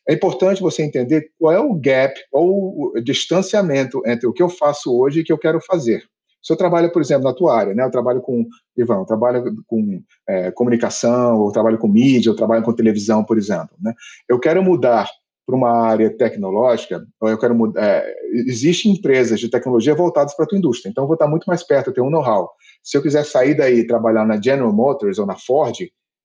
[0.09, 4.49] é importante você entender qual é o gap ou o distanciamento entre o que eu
[4.49, 6.05] faço hoje e o que eu quero fazer.
[6.43, 7.83] Se eu trabalho, por exemplo, na tua área, né?
[7.83, 8.47] Eu trabalho com,
[8.77, 13.39] Ivan, eu trabalho com é, comunicação, eu trabalho com mídia, eu trabalho com televisão, por
[13.39, 13.95] exemplo, né?
[14.29, 15.09] Eu quero mudar
[15.47, 17.83] para uma área tecnológica, ou eu quero mudar.
[17.83, 18.15] É,
[18.47, 21.63] Existem empresas de tecnologia voltadas para a tua indústria, então eu vou estar muito mais
[21.63, 22.51] perto, eu tenho um know-how.
[22.83, 25.79] Se eu quiser sair daí e trabalhar na General Motors ou na Ford,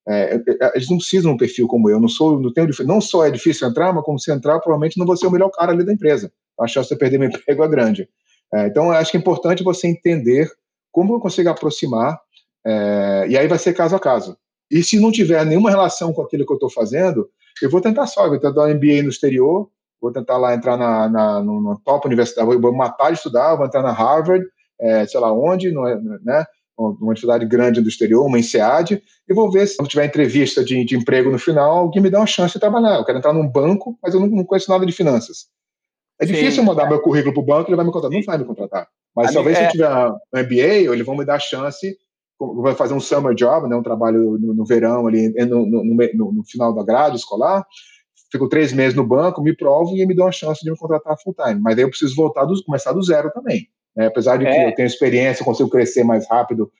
[0.07, 1.99] é, é, é, eles não precisam de um perfil como eu.
[1.99, 5.05] Não sou, não tenho, não só é difícil entrar, mas como se entrar, provavelmente não
[5.05, 6.31] vou ser o melhor cara ali da empresa.
[6.59, 8.09] A chance de perder meu emprego é grande.
[8.53, 10.49] É, então, acho que é importante você entender
[10.91, 12.19] como eu consigo aproximar,
[12.65, 14.37] é, e aí vai ser caso a caso.
[14.71, 17.29] E se não tiver nenhuma relação com aquilo que eu estou fazendo,
[17.61, 19.69] eu vou tentar só, eu vou tentar um MBA no exterior,
[20.01, 23.81] vou tentar lá entrar na, na, no, top universidade, vou matar de estudar, vou entrar
[23.81, 24.45] na Harvard,
[24.79, 26.45] é, sei lá onde, não é, né?
[26.79, 30.85] Uma universidade grande do exterior, uma INSEAD, e vou ver se quando tiver entrevista de,
[30.85, 32.95] de, emprego no final, alguém me dá uma chance de trabalhar.
[32.95, 35.47] Eu quero entrar num banco, mas eu não, não conheço nada de finanças.
[36.19, 36.89] É Sim, difícil mandar é.
[36.89, 38.17] meu currículo para o banco, ele vai me contratar.
[38.17, 38.87] Não vai me contratar.
[39.15, 41.97] Mas a talvez se eu é tiver um MBA, eles vão me dar a chance,
[42.61, 46.31] vai fazer um summer job, né, um trabalho no, no verão, ali, no, no, no,
[46.31, 47.65] no final da grade escolar,
[48.31, 51.17] fico três meses no banco, me provo e me dão a chance de me contratar
[51.21, 51.59] full time.
[51.59, 53.67] Mas aí eu preciso voltar do, começar do zero também.
[53.99, 54.07] Né?
[54.07, 54.65] Apesar de que é.
[54.65, 56.71] eu tenho experiência, eu consigo crescer mais rápido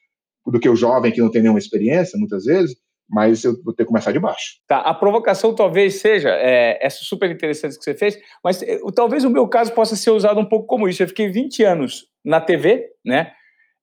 [0.47, 2.77] do que o jovem que não tem nenhuma experiência, muitas vezes,
[3.09, 4.53] mas eu vou ter que começar de baixo.
[4.65, 9.25] Tá, a provocação talvez seja, é, essa super interessante que você fez, mas é, talvez
[9.25, 11.03] o meu caso possa ser usado um pouco como isso.
[11.03, 13.33] Eu fiquei 20 anos na TV, né?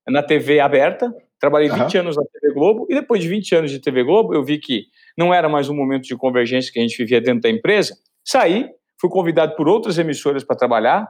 [0.08, 2.00] Na TV aberta, trabalhei 20 uhum.
[2.00, 4.84] anos na TV Globo, e depois de 20 anos de TV Globo, eu vi que
[5.18, 7.94] não era mais um momento de convergência que a gente vivia dentro da empresa.
[8.24, 11.06] Saí, fui convidado por outras emissoras para trabalhar,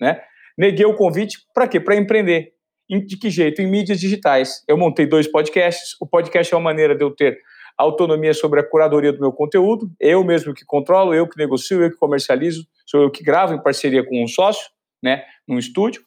[0.00, 0.22] né?
[0.56, 1.78] Neguei o convite para quê?
[1.78, 2.52] Para empreender.
[2.88, 3.60] De que jeito?
[3.60, 4.62] Em mídias digitais.
[4.66, 5.96] Eu montei dois podcasts.
[6.00, 7.38] O podcast é uma maneira de eu ter
[7.76, 9.90] autonomia sobre a curadoria do meu conteúdo.
[10.00, 13.62] Eu mesmo que controlo, eu que negocio, eu que comercializo, sou eu que gravo em
[13.62, 14.70] parceria com um sócio,
[15.02, 16.02] né, num estúdio.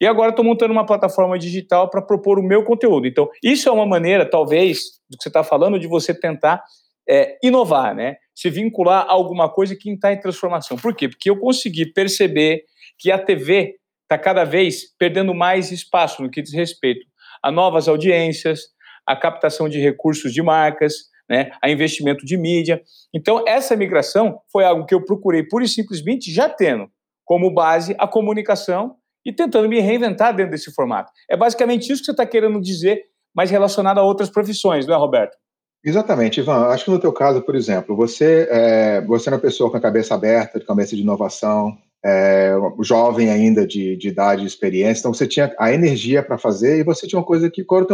[0.00, 3.06] E agora estou montando uma plataforma digital para propor o meu conteúdo.
[3.06, 4.78] Então, isso é uma maneira, talvez,
[5.10, 6.64] do que você está falando, de você tentar
[7.06, 8.16] é, inovar, né?
[8.34, 10.78] Se vincular a alguma coisa que está em transformação.
[10.78, 11.06] Por quê?
[11.06, 12.62] Porque eu consegui perceber
[12.98, 13.74] que a TV
[14.10, 17.06] está cada vez perdendo mais espaço no que diz respeito
[17.40, 18.62] a novas audiências,
[19.06, 20.94] a captação de recursos de marcas,
[21.28, 22.82] né, a investimento de mídia.
[23.14, 26.88] Então, essa migração foi algo que eu procurei pura e simplesmente já tendo
[27.24, 31.12] como base a comunicação e tentando me reinventar dentro desse formato.
[31.30, 34.98] É basicamente isso que você está querendo dizer, mas relacionado a outras profissões, não é,
[34.98, 35.36] Roberto?
[35.84, 36.66] Exatamente, Ivan.
[36.66, 39.80] Acho que no teu caso, por exemplo, você é, você é uma pessoa com a
[39.80, 45.12] cabeça aberta, de cabeça de inovação, é, jovem ainda de, de idade e experiência, então
[45.12, 47.86] você tinha a energia para fazer e você tinha uma coisa que, qual é o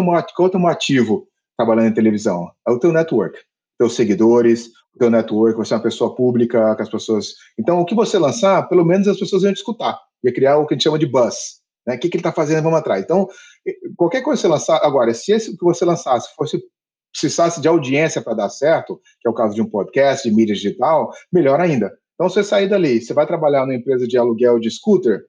[0.48, 1.26] teu, motivo
[1.56, 2.50] trabalhando em televisão?
[2.66, 3.38] É o teu network,
[3.78, 7.34] teus seguidores, o teu network, você é uma pessoa pública, com as pessoas...
[7.58, 10.66] Então, o que você lançar, pelo menos as pessoas iam te escutar, ia criar o
[10.66, 11.96] que a gente chama de buzz, né?
[11.96, 13.02] O que, que ele está fazendo, vamos atrás.
[13.02, 13.26] Então,
[13.96, 16.60] qualquer coisa que você lançar, agora, se esse que você lançasse fosse
[17.12, 20.54] precisasse de audiência para dar certo, que é o caso de um podcast, de mídia
[20.54, 21.90] digital, melhor ainda.
[22.16, 25.24] Então, você sair dali, você vai trabalhar numa empresa de aluguel de scooter,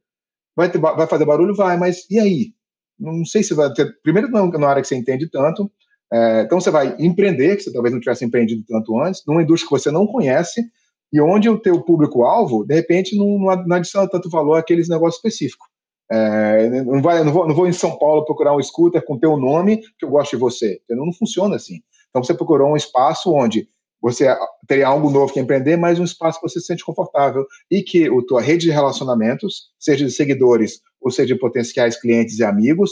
[0.56, 1.54] vai, ter, vai fazer barulho?
[1.54, 2.54] Vai, mas e aí?
[2.98, 3.94] Não sei se vai ter.
[4.02, 5.70] Primeiro, não na área que você entende tanto.
[6.12, 9.68] É, então, você vai empreender, que você talvez não tivesse empreendido tanto antes, numa indústria
[9.68, 10.66] que você não conhece,
[11.12, 15.68] e onde o teu público-alvo, de repente, não, não adiciona tanto valor àqueles negócios específicos.
[16.10, 19.36] É, não, vai, não, vou, não vou em São Paulo procurar um scooter com teu
[19.36, 20.80] nome que eu gosto de você.
[20.90, 21.82] Não, não funciona assim.
[22.10, 23.70] Então você procurou um espaço onde
[24.02, 24.28] você
[24.68, 28.08] teria algo novo que empreender, mas um espaço que você se sente confortável e que
[28.08, 32.92] a tua rede de relacionamentos, seja de seguidores ou seja de potenciais clientes e amigos,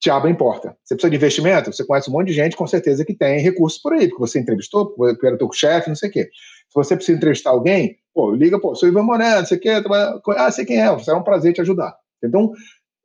[0.00, 0.76] te abrem porta.
[0.84, 1.72] Você precisa de investimento?
[1.72, 4.38] Você conhece um monte de gente, com certeza, que tem recursos por aí, porque você
[4.38, 6.24] entrevistou, porque era teu chefe, não sei o quê.
[6.24, 9.82] Se você precisa entrevistar alguém, pô, liga, pô, sou Ivan Moreno, você quer
[10.36, 11.96] Ah, sei quem é, será um prazer te ajudar.
[12.22, 12.52] Então,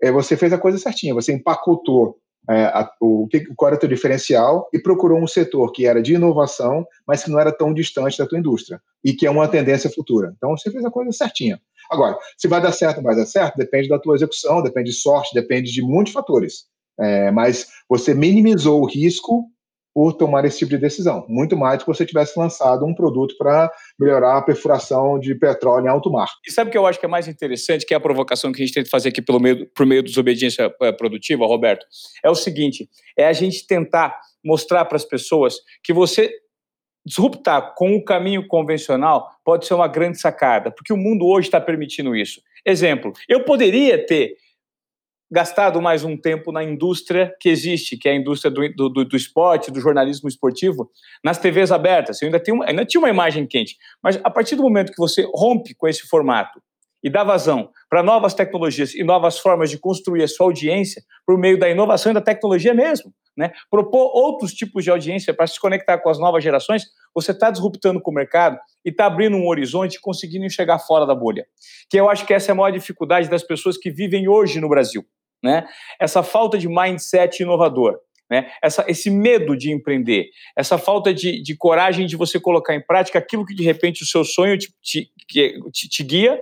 [0.01, 2.17] é, você fez a coisa certinha, você empacotou
[2.49, 6.13] é, a, o, qual era o teu diferencial e procurou um setor que era de
[6.13, 9.89] inovação, mas que não era tão distante da tua indústria e que é uma tendência
[9.89, 10.33] futura.
[10.35, 11.59] Então, você fez a coisa certinha.
[11.89, 14.95] Agora, se vai dar certo ou vai dar certo, depende da tua execução, depende de
[14.95, 16.65] sorte, depende de muitos fatores.
[16.99, 19.49] É, mas você minimizou o risco
[19.93, 21.25] por tomar esse tipo de decisão.
[21.27, 25.85] Muito mais do que você tivesse lançado um produto para melhorar a perfuração de petróleo
[25.85, 26.27] em alto mar.
[26.47, 28.61] E sabe o que eu acho que é mais interessante, que é a provocação que
[28.61, 31.85] a gente que fazer aqui pelo meio, por meio dos obediência eh, produtiva, Roberto?
[32.23, 36.31] É o seguinte: é a gente tentar mostrar para as pessoas que você
[37.05, 41.59] disruptar com o caminho convencional pode ser uma grande sacada, porque o mundo hoje está
[41.59, 42.41] permitindo isso.
[42.65, 44.35] Exemplo, eu poderia ter
[45.31, 49.15] gastado mais um tempo na indústria que existe, que é a indústria do, do, do
[49.15, 50.91] esporte, do jornalismo esportivo,
[51.23, 52.21] nas TVs abertas.
[52.21, 53.77] Eu ainda, tenho, ainda tinha uma imagem quente.
[54.03, 56.61] Mas a partir do momento que você rompe com esse formato
[57.01, 61.37] e dá vazão para novas tecnologias e novas formas de construir a sua audiência por
[61.37, 63.53] meio da inovação e da tecnologia mesmo, né?
[63.69, 66.83] propor outros tipos de audiência para se conectar com as novas gerações,
[67.15, 71.15] você está disruptando com o mercado e está abrindo um horizonte conseguindo enxergar fora da
[71.15, 71.45] bolha.
[71.89, 74.69] Que eu acho que essa é a maior dificuldade das pessoas que vivem hoje no
[74.69, 75.05] Brasil
[75.41, 75.67] né?
[75.99, 78.49] Essa falta de mindset inovador, né?
[78.61, 83.19] Essa, esse medo de empreender, essa falta de, de coragem de você colocar em prática
[83.19, 86.39] aquilo que de repente o seu sonho te, te, te, te guia,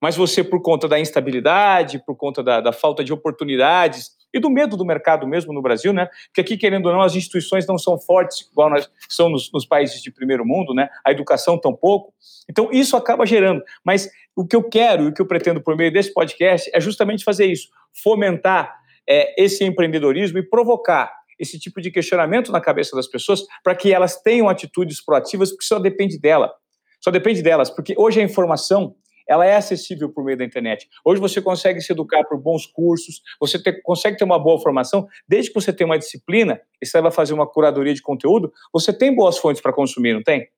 [0.00, 4.50] mas você, por conta da instabilidade, por conta da, da, falta de oportunidades e do
[4.50, 6.08] medo do mercado mesmo no Brasil, né?
[6.26, 9.64] Porque aqui, querendo ou não, as instituições não são fortes igual nós são nos, nos
[9.64, 10.88] países de primeiro mundo, né?
[11.04, 12.12] A educação tampouco.
[12.48, 13.62] Então, isso acaba gerando.
[13.84, 16.80] Mas o que eu quero e o que eu pretendo por meio desse podcast é
[16.80, 17.68] justamente fazer isso
[18.02, 18.74] fomentar
[19.08, 23.92] é, esse empreendedorismo e provocar esse tipo de questionamento na cabeça das pessoas para que
[23.92, 26.52] elas tenham atitudes proativas, porque só depende dela.
[27.00, 28.96] Só depende delas, porque hoje a informação
[29.28, 30.88] ela é acessível por meio da internet.
[31.04, 35.50] Hoje você consegue se educar por bons cursos, você consegue ter uma boa formação, desde
[35.50, 39.36] que você tenha uma disciplina e saiba fazer uma curadoria de conteúdo, você tem boas
[39.36, 40.48] fontes para consumir, não tem?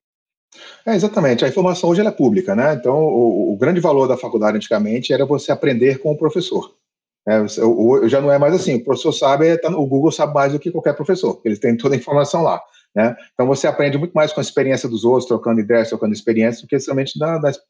[0.86, 1.44] É, exatamente.
[1.44, 2.74] A informação hoje é pública, né?
[2.74, 6.74] Então, o, o, grande valor da faculdade antigamente era você aprender com o professor.
[7.30, 10.58] É, já não é mais assim, o professor sabe, tá, o Google sabe mais do
[10.58, 12.60] que qualquer professor, eles têm toda a informação lá.
[12.94, 13.14] Né?
[13.34, 16.68] Então você aprende muito mais com a experiência dos outros, trocando ideias, trocando experiência, do
[16.68, 17.16] que somente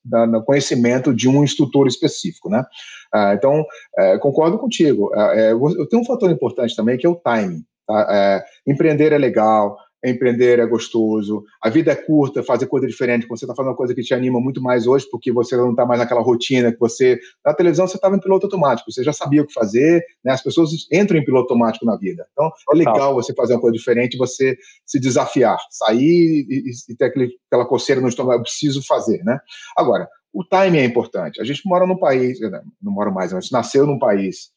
[0.06, 2.48] no conhecimento de um instrutor específico.
[2.48, 2.64] Né?
[3.12, 3.62] Ah, então,
[3.98, 5.12] é, concordo contigo.
[5.14, 7.62] Ah, é, eu tenho um fator importante também que é o timing.
[7.86, 8.06] Tá?
[8.11, 9.76] É, empreender é legal,
[10.09, 13.94] empreender é gostoso, a vida é curta, fazer coisa diferente, você está fazendo uma coisa
[13.94, 17.18] que te anima muito mais hoje, porque você não está mais naquela rotina que você.
[17.44, 20.32] Na televisão você estava em piloto automático, você já sabia o que fazer, né?
[20.32, 22.26] as pessoas entram em piloto automático na vida.
[22.32, 27.07] Então é legal você fazer uma coisa diferente, você se desafiar, sair e, e ter
[27.07, 29.38] aquele, aquela coceira no estômago, eu preciso fazer, né?
[29.76, 31.40] Agora, o timing é importante.
[31.40, 32.38] A gente mora num país,
[32.80, 34.51] não mora mais, a gente nasceu num país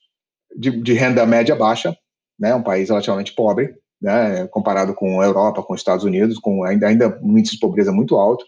[0.56, 1.96] de, de renda média baixa,
[2.40, 2.54] né?
[2.54, 3.74] um país relativamente pobre,
[4.04, 7.62] né, comparado com a Europa, com os Estados Unidos, com ainda, ainda um índice de
[7.62, 8.46] pobreza muito alto,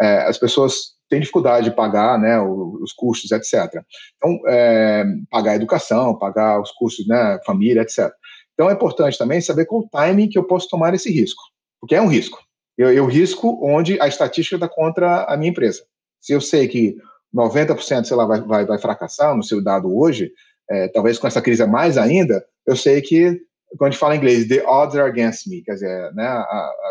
[0.00, 3.82] é, as pessoas têm dificuldade de pagar né, os, custos, etc.
[4.16, 8.12] Então, é, pagar a educação, pagar os custos, né, família, etc.
[8.52, 11.42] Então, é importante também saber qual o timing que eu posso tomar esse risco,
[11.80, 12.38] porque é um risco.
[12.76, 15.82] Eu, eu risco onde a estatística está contra a minha empresa.
[16.20, 16.96] Se eu sei que
[17.34, 20.30] 90% sei lá, vai, vai, vai fracassar no seu dado hoje,
[20.70, 23.40] é, talvez com essa crise mais ainda, eu sei que
[23.76, 26.42] quando a gente fala em inglês, the odds are against me, quer dizer, né, a,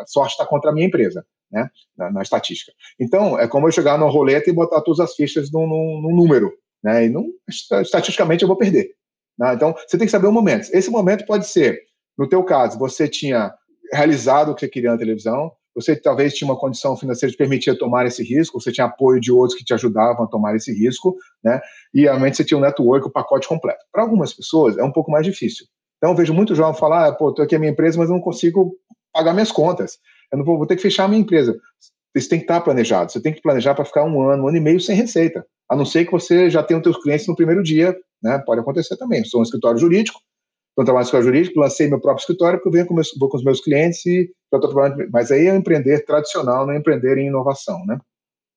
[0.02, 2.72] a sorte está contra a minha empresa, né, na, na, estatística.
[3.00, 6.16] Então, é como eu chegar no roleta e botar todas as fichas num, num, num
[6.16, 6.54] número,
[6.84, 8.92] né, e não, estatisticamente eu vou perder.
[9.38, 9.54] Né?
[9.54, 10.70] Então, você tem que saber o momento.
[10.72, 11.80] Esse momento pode ser,
[12.18, 13.54] no teu caso, você tinha
[13.92, 17.78] realizado o que você queria na televisão, você talvez tinha uma condição financeira que permitia
[17.78, 21.16] tomar esse risco, você tinha apoio de outros que te ajudavam a tomar esse risco,
[21.44, 21.62] né?
[21.94, 23.86] E realmente você tinha um network, o um pacote completo.
[23.92, 25.68] Para algumas pessoas é um pouco mais difícil.
[25.98, 28.16] Então eu vejo muito jovem falar, ah, pô, tô aqui a minha empresa, mas eu
[28.16, 28.76] não consigo
[29.12, 29.98] pagar minhas contas.
[30.32, 31.58] Eu não vou, vou ter que fechar a minha empresa.
[32.16, 33.12] Isso tem que estar planejado.
[33.12, 35.46] Você tem que planejar para ficar um ano, um ano e meio sem receita.
[35.70, 38.42] A não ser que você já tenha os seus clientes no primeiro dia, né?
[38.46, 39.24] Pode acontecer também.
[39.26, 40.20] Sou um escritório jurídico,
[40.70, 43.30] estou trabalhando no escritório jurídico, lancei meu próprio escritório, porque eu venho com, meus, vou
[43.30, 45.10] com os meus clientes e já estou trabalhando.
[45.12, 48.00] Mas aí é empreender tradicional, não é empreender em inovação, né?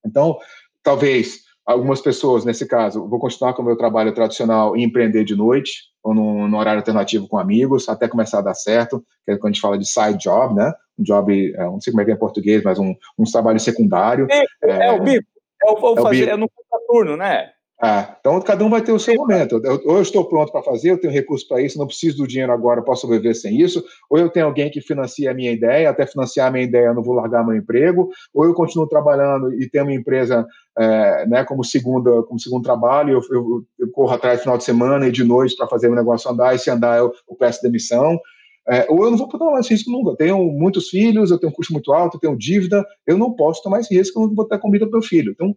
[0.05, 0.39] Então,
[0.83, 5.37] talvez algumas pessoas, nesse caso, vou continuar com o meu trabalho tradicional e empreender de
[5.37, 9.37] noite, ou no, no, horário alternativo com amigos, até começar a dar certo, que é
[9.37, 10.73] quando a gente fala de side job, né?
[10.99, 13.61] Um job, é, não sei como é que é em português, mas um, um trabalho
[13.61, 14.27] secundário.
[14.31, 15.27] É, é, é o bico,
[15.63, 16.51] é o, é o fazer, é no
[16.89, 17.51] turno, né?
[17.83, 19.61] Ah, então cada um vai ter o seu momento.
[19.87, 22.53] Ou eu estou pronto para fazer, eu tenho recurso para isso, não preciso do dinheiro
[22.53, 23.83] agora, posso sobreviver sem isso.
[24.11, 26.95] Ou eu tenho alguém que financia a minha ideia, até financiar a minha ideia, eu
[26.95, 28.11] não vou largar meu emprego.
[28.35, 30.47] Ou eu continuo trabalhando e tenho uma empresa
[30.79, 34.65] é, né, como, segunda, como segundo trabalho, eu, eu, eu corro atrás no final de
[34.65, 37.63] semana e de noite para fazer o negócio andar, e se andar eu, eu peço
[37.63, 38.21] demissão.
[38.69, 40.11] É, ou eu não vou tomar esse risco nunca.
[40.11, 43.33] Eu tenho muitos filhos, eu tenho um custo muito alto, eu tenho dívida, eu não
[43.33, 45.33] posso tomar esse risco, eu não vou ter comida para o meu filho.
[45.33, 45.57] Então,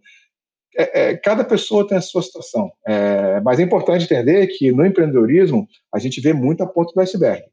[0.78, 2.72] é, é, cada pessoa tem a sua situação.
[2.86, 7.02] É, mas é importante entender que no empreendedorismo a gente vê muito a ponta do
[7.02, 7.44] iceberg.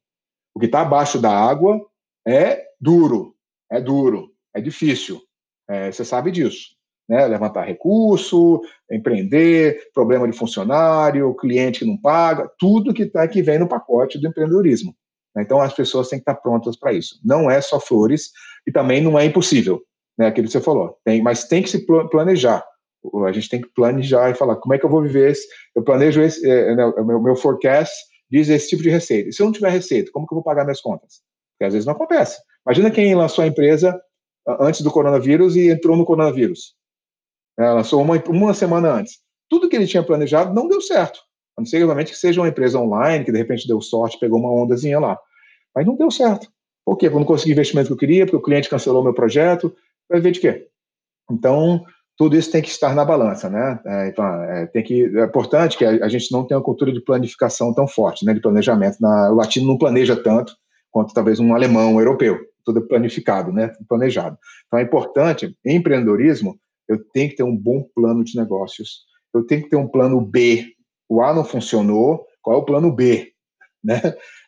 [0.54, 1.80] O que está abaixo da água
[2.26, 3.34] é duro,
[3.70, 5.20] é duro, é difícil.
[5.68, 6.74] É, você sabe disso.
[7.08, 7.26] Né?
[7.26, 8.60] Levantar recurso,
[8.90, 14.18] empreender, problema de funcionário, cliente que não paga, tudo que, tá, que vem no pacote
[14.18, 14.94] do empreendedorismo.
[15.38, 17.20] Então as pessoas têm que estar prontas para isso.
[17.24, 18.30] Não é só flores
[18.66, 19.80] e também não é impossível,
[20.18, 20.26] né?
[20.26, 20.98] Aquilo que você falou.
[21.04, 22.64] Tem, mas tem que se planejar
[23.26, 25.82] a gente tem que planejar e falar como é que eu vou viver esse, eu
[25.82, 27.92] planejo esse, é, né, o meu, meu forecast
[28.30, 29.28] diz esse tipo de receita.
[29.28, 31.22] E se eu não tiver receita, como que eu vou pagar minhas contas?
[31.53, 32.38] Porque às vezes não acontece.
[32.66, 33.98] Imagina quem lançou a empresa
[34.61, 36.74] antes do coronavírus e entrou no coronavírus.
[37.59, 39.18] É, lançou uma, uma semana antes.
[39.48, 41.20] Tudo que ele tinha planejado não deu certo.
[41.57, 44.53] A não ser, que seja uma empresa online, que de repente deu sorte, pegou uma
[44.53, 45.18] ondazinha lá.
[45.74, 46.48] Mas não deu certo.
[46.84, 47.07] Por quê?
[47.07, 49.74] Porque eu não consegui investimento que eu queria, porque o cliente cancelou meu projeto.
[50.09, 50.68] Vai ver de quê?
[51.30, 51.84] Então,
[52.20, 53.80] tudo isso tem que estar na balança, né?
[53.82, 56.92] É, então, é, tem que, é importante que a, a, gente não tenha uma cultura
[56.92, 58.34] de planificação tão forte, né?
[58.34, 58.98] De planejamento.
[59.00, 60.54] Na, o latino não planeja tanto
[60.90, 62.38] quanto talvez um alemão, um europeu.
[62.62, 63.72] Tudo planificado, né?
[63.88, 64.36] Planejado.
[64.66, 69.06] Então é importante, em empreendedorismo, eu tenho que ter um bom plano de negócios.
[69.32, 70.66] Eu tenho que ter um plano B.
[71.08, 73.32] O A não funcionou, qual é o plano B?
[73.82, 73.98] Né?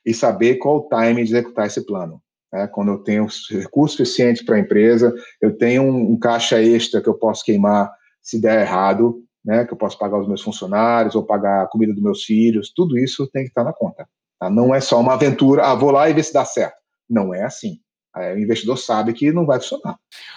[0.04, 2.20] E saber qual o time de executar esse plano.
[2.52, 2.66] Né?
[2.66, 7.08] Quando eu tenho recurso suficiente para a empresa, eu tenho um, um, caixa extra que
[7.08, 7.90] eu posso queimar
[8.20, 9.64] se der errado, né?
[9.64, 12.98] que eu posso pagar os meus funcionários ou pagar a comida dos meus filhos, tudo
[12.98, 14.06] isso tem que estar na conta.
[14.38, 14.50] Tá?
[14.50, 16.76] Não é só uma aventura, ah, vou lá e ver se dá certo.
[17.08, 17.78] Não é assim.
[18.14, 19.96] o investidor sabe que não vai funcionar.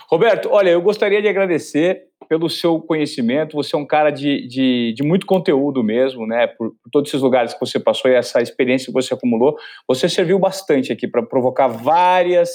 [0.10, 3.56] Roberto, olha, eu gostaria de agradecer pelo seu conhecimento.
[3.56, 6.48] Você é um cara de, de, de muito conteúdo mesmo, né?
[6.48, 9.58] Por, por, todos esses lugares que você passou e essa experiência que você acumulou.
[9.88, 12.50] Você serviu bastante aqui para provocar várias,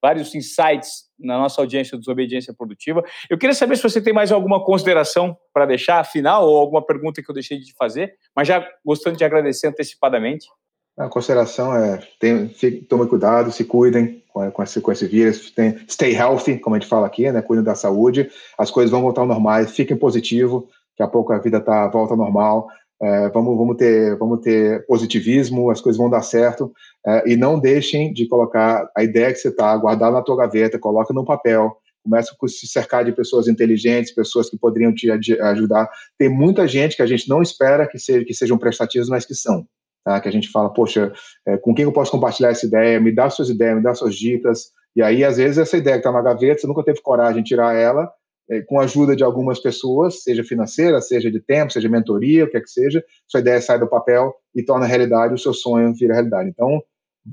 [0.00, 3.02] vários insights na nossa audiência de Desobediência Produtiva.
[3.30, 7.22] Eu queria saber se você tem mais alguma consideração para deixar, final, ou alguma pergunta
[7.22, 10.46] que eu deixei de fazer, mas já gostando de agradecer antecipadamente.
[10.96, 12.48] A consideração é: tem,
[12.88, 16.78] tomem cuidado, se cuidem com, com, esse, com esse vírus, tem, stay healthy, como a
[16.78, 17.40] gente fala aqui, né?
[17.40, 21.38] Cuidem da saúde, as coisas vão voltar ao normal, fiquem positivo, daqui a pouco a
[21.38, 22.68] vida tá, volta ao normal.
[23.00, 26.72] É, vamos, vamos, ter, vamos ter positivismo, as coisas vão dar certo,
[27.04, 30.78] é, e não deixem de colocar a ideia que você está, guardar na tua gaveta,
[30.78, 35.90] coloca no papel, começa a se cercar de pessoas inteligentes, pessoas que poderiam te ajudar.
[36.16, 39.34] Tem muita gente que a gente não espera que, seja, que sejam prestativos, mas que
[39.34, 39.66] são
[40.04, 40.20] tá?
[40.20, 41.12] que a gente fala, poxa,
[41.46, 43.00] é, com quem eu posso compartilhar essa ideia?
[43.00, 44.70] Me dá suas ideias, me dá suas dicas.
[44.94, 47.48] E aí, às vezes, essa ideia que está na gaveta, você nunca teve coragem de
[47.48, 48.10] tirar ela,
[48.50, 52.50] é, com a ajuda de algumas pessoas, seja financeira, seja de tempo, seja mentoria, o
[52.50, 55.94] que é que seja, sua ideia sai do papel e torna realidade, o seu sonho
[55.94, 56.48] vira realidade.
[56.48, 56.82] Então,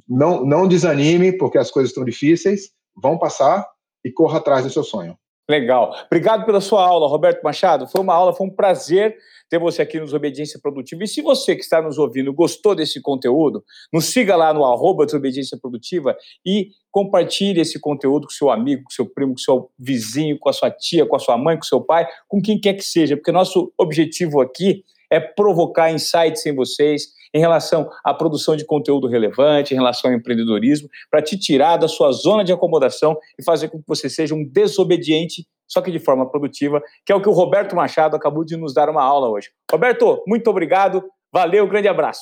[0.07, 3.65] não, não desanime, porque as coisas estão difíceis, vão passar
[4.05, 5.17] e corra atrás do seu sonho.
[5.49, 5.95] Legal.
[6.05, 7.87] Obrigado pela sua aula, Roberto Machado.
[7.87, 9.17] Foi uma aula, foi um prazer
[9.49, 11.03] ter você aqui nos Obediência Produtiva.
[11.03, 15.05] E se você que está nos ouvindo gostou desse conteúdo, nos siga lá no arroba
[15.05, 20.37] Desobediência Produtiva e compartilhe esse conteúdo com seu amigo, com seu primo, com seu vizinho,
[20.37, 22.83] com a sua tia, com a sua mãe, com seu pai, com quem quer que
[22.83, 28.65] seja, porque nosso objetivo aqui é provocar insights em vocês, em relação à produção de
[28.65, 33.43] conteúdo relevante, em relação ao empreendedorismo, para te tirar da sua zona de acomodação e
[33.43, 37.21] fazer com que você seja um desobediente, só que de forma produtiva, que é o
[37.21, 39.49] que o Roberto Machado acabou de nos dar uma aula hoje.
[39.71, 42.17] Roberto, muito obrigado, valeu, grande abraço.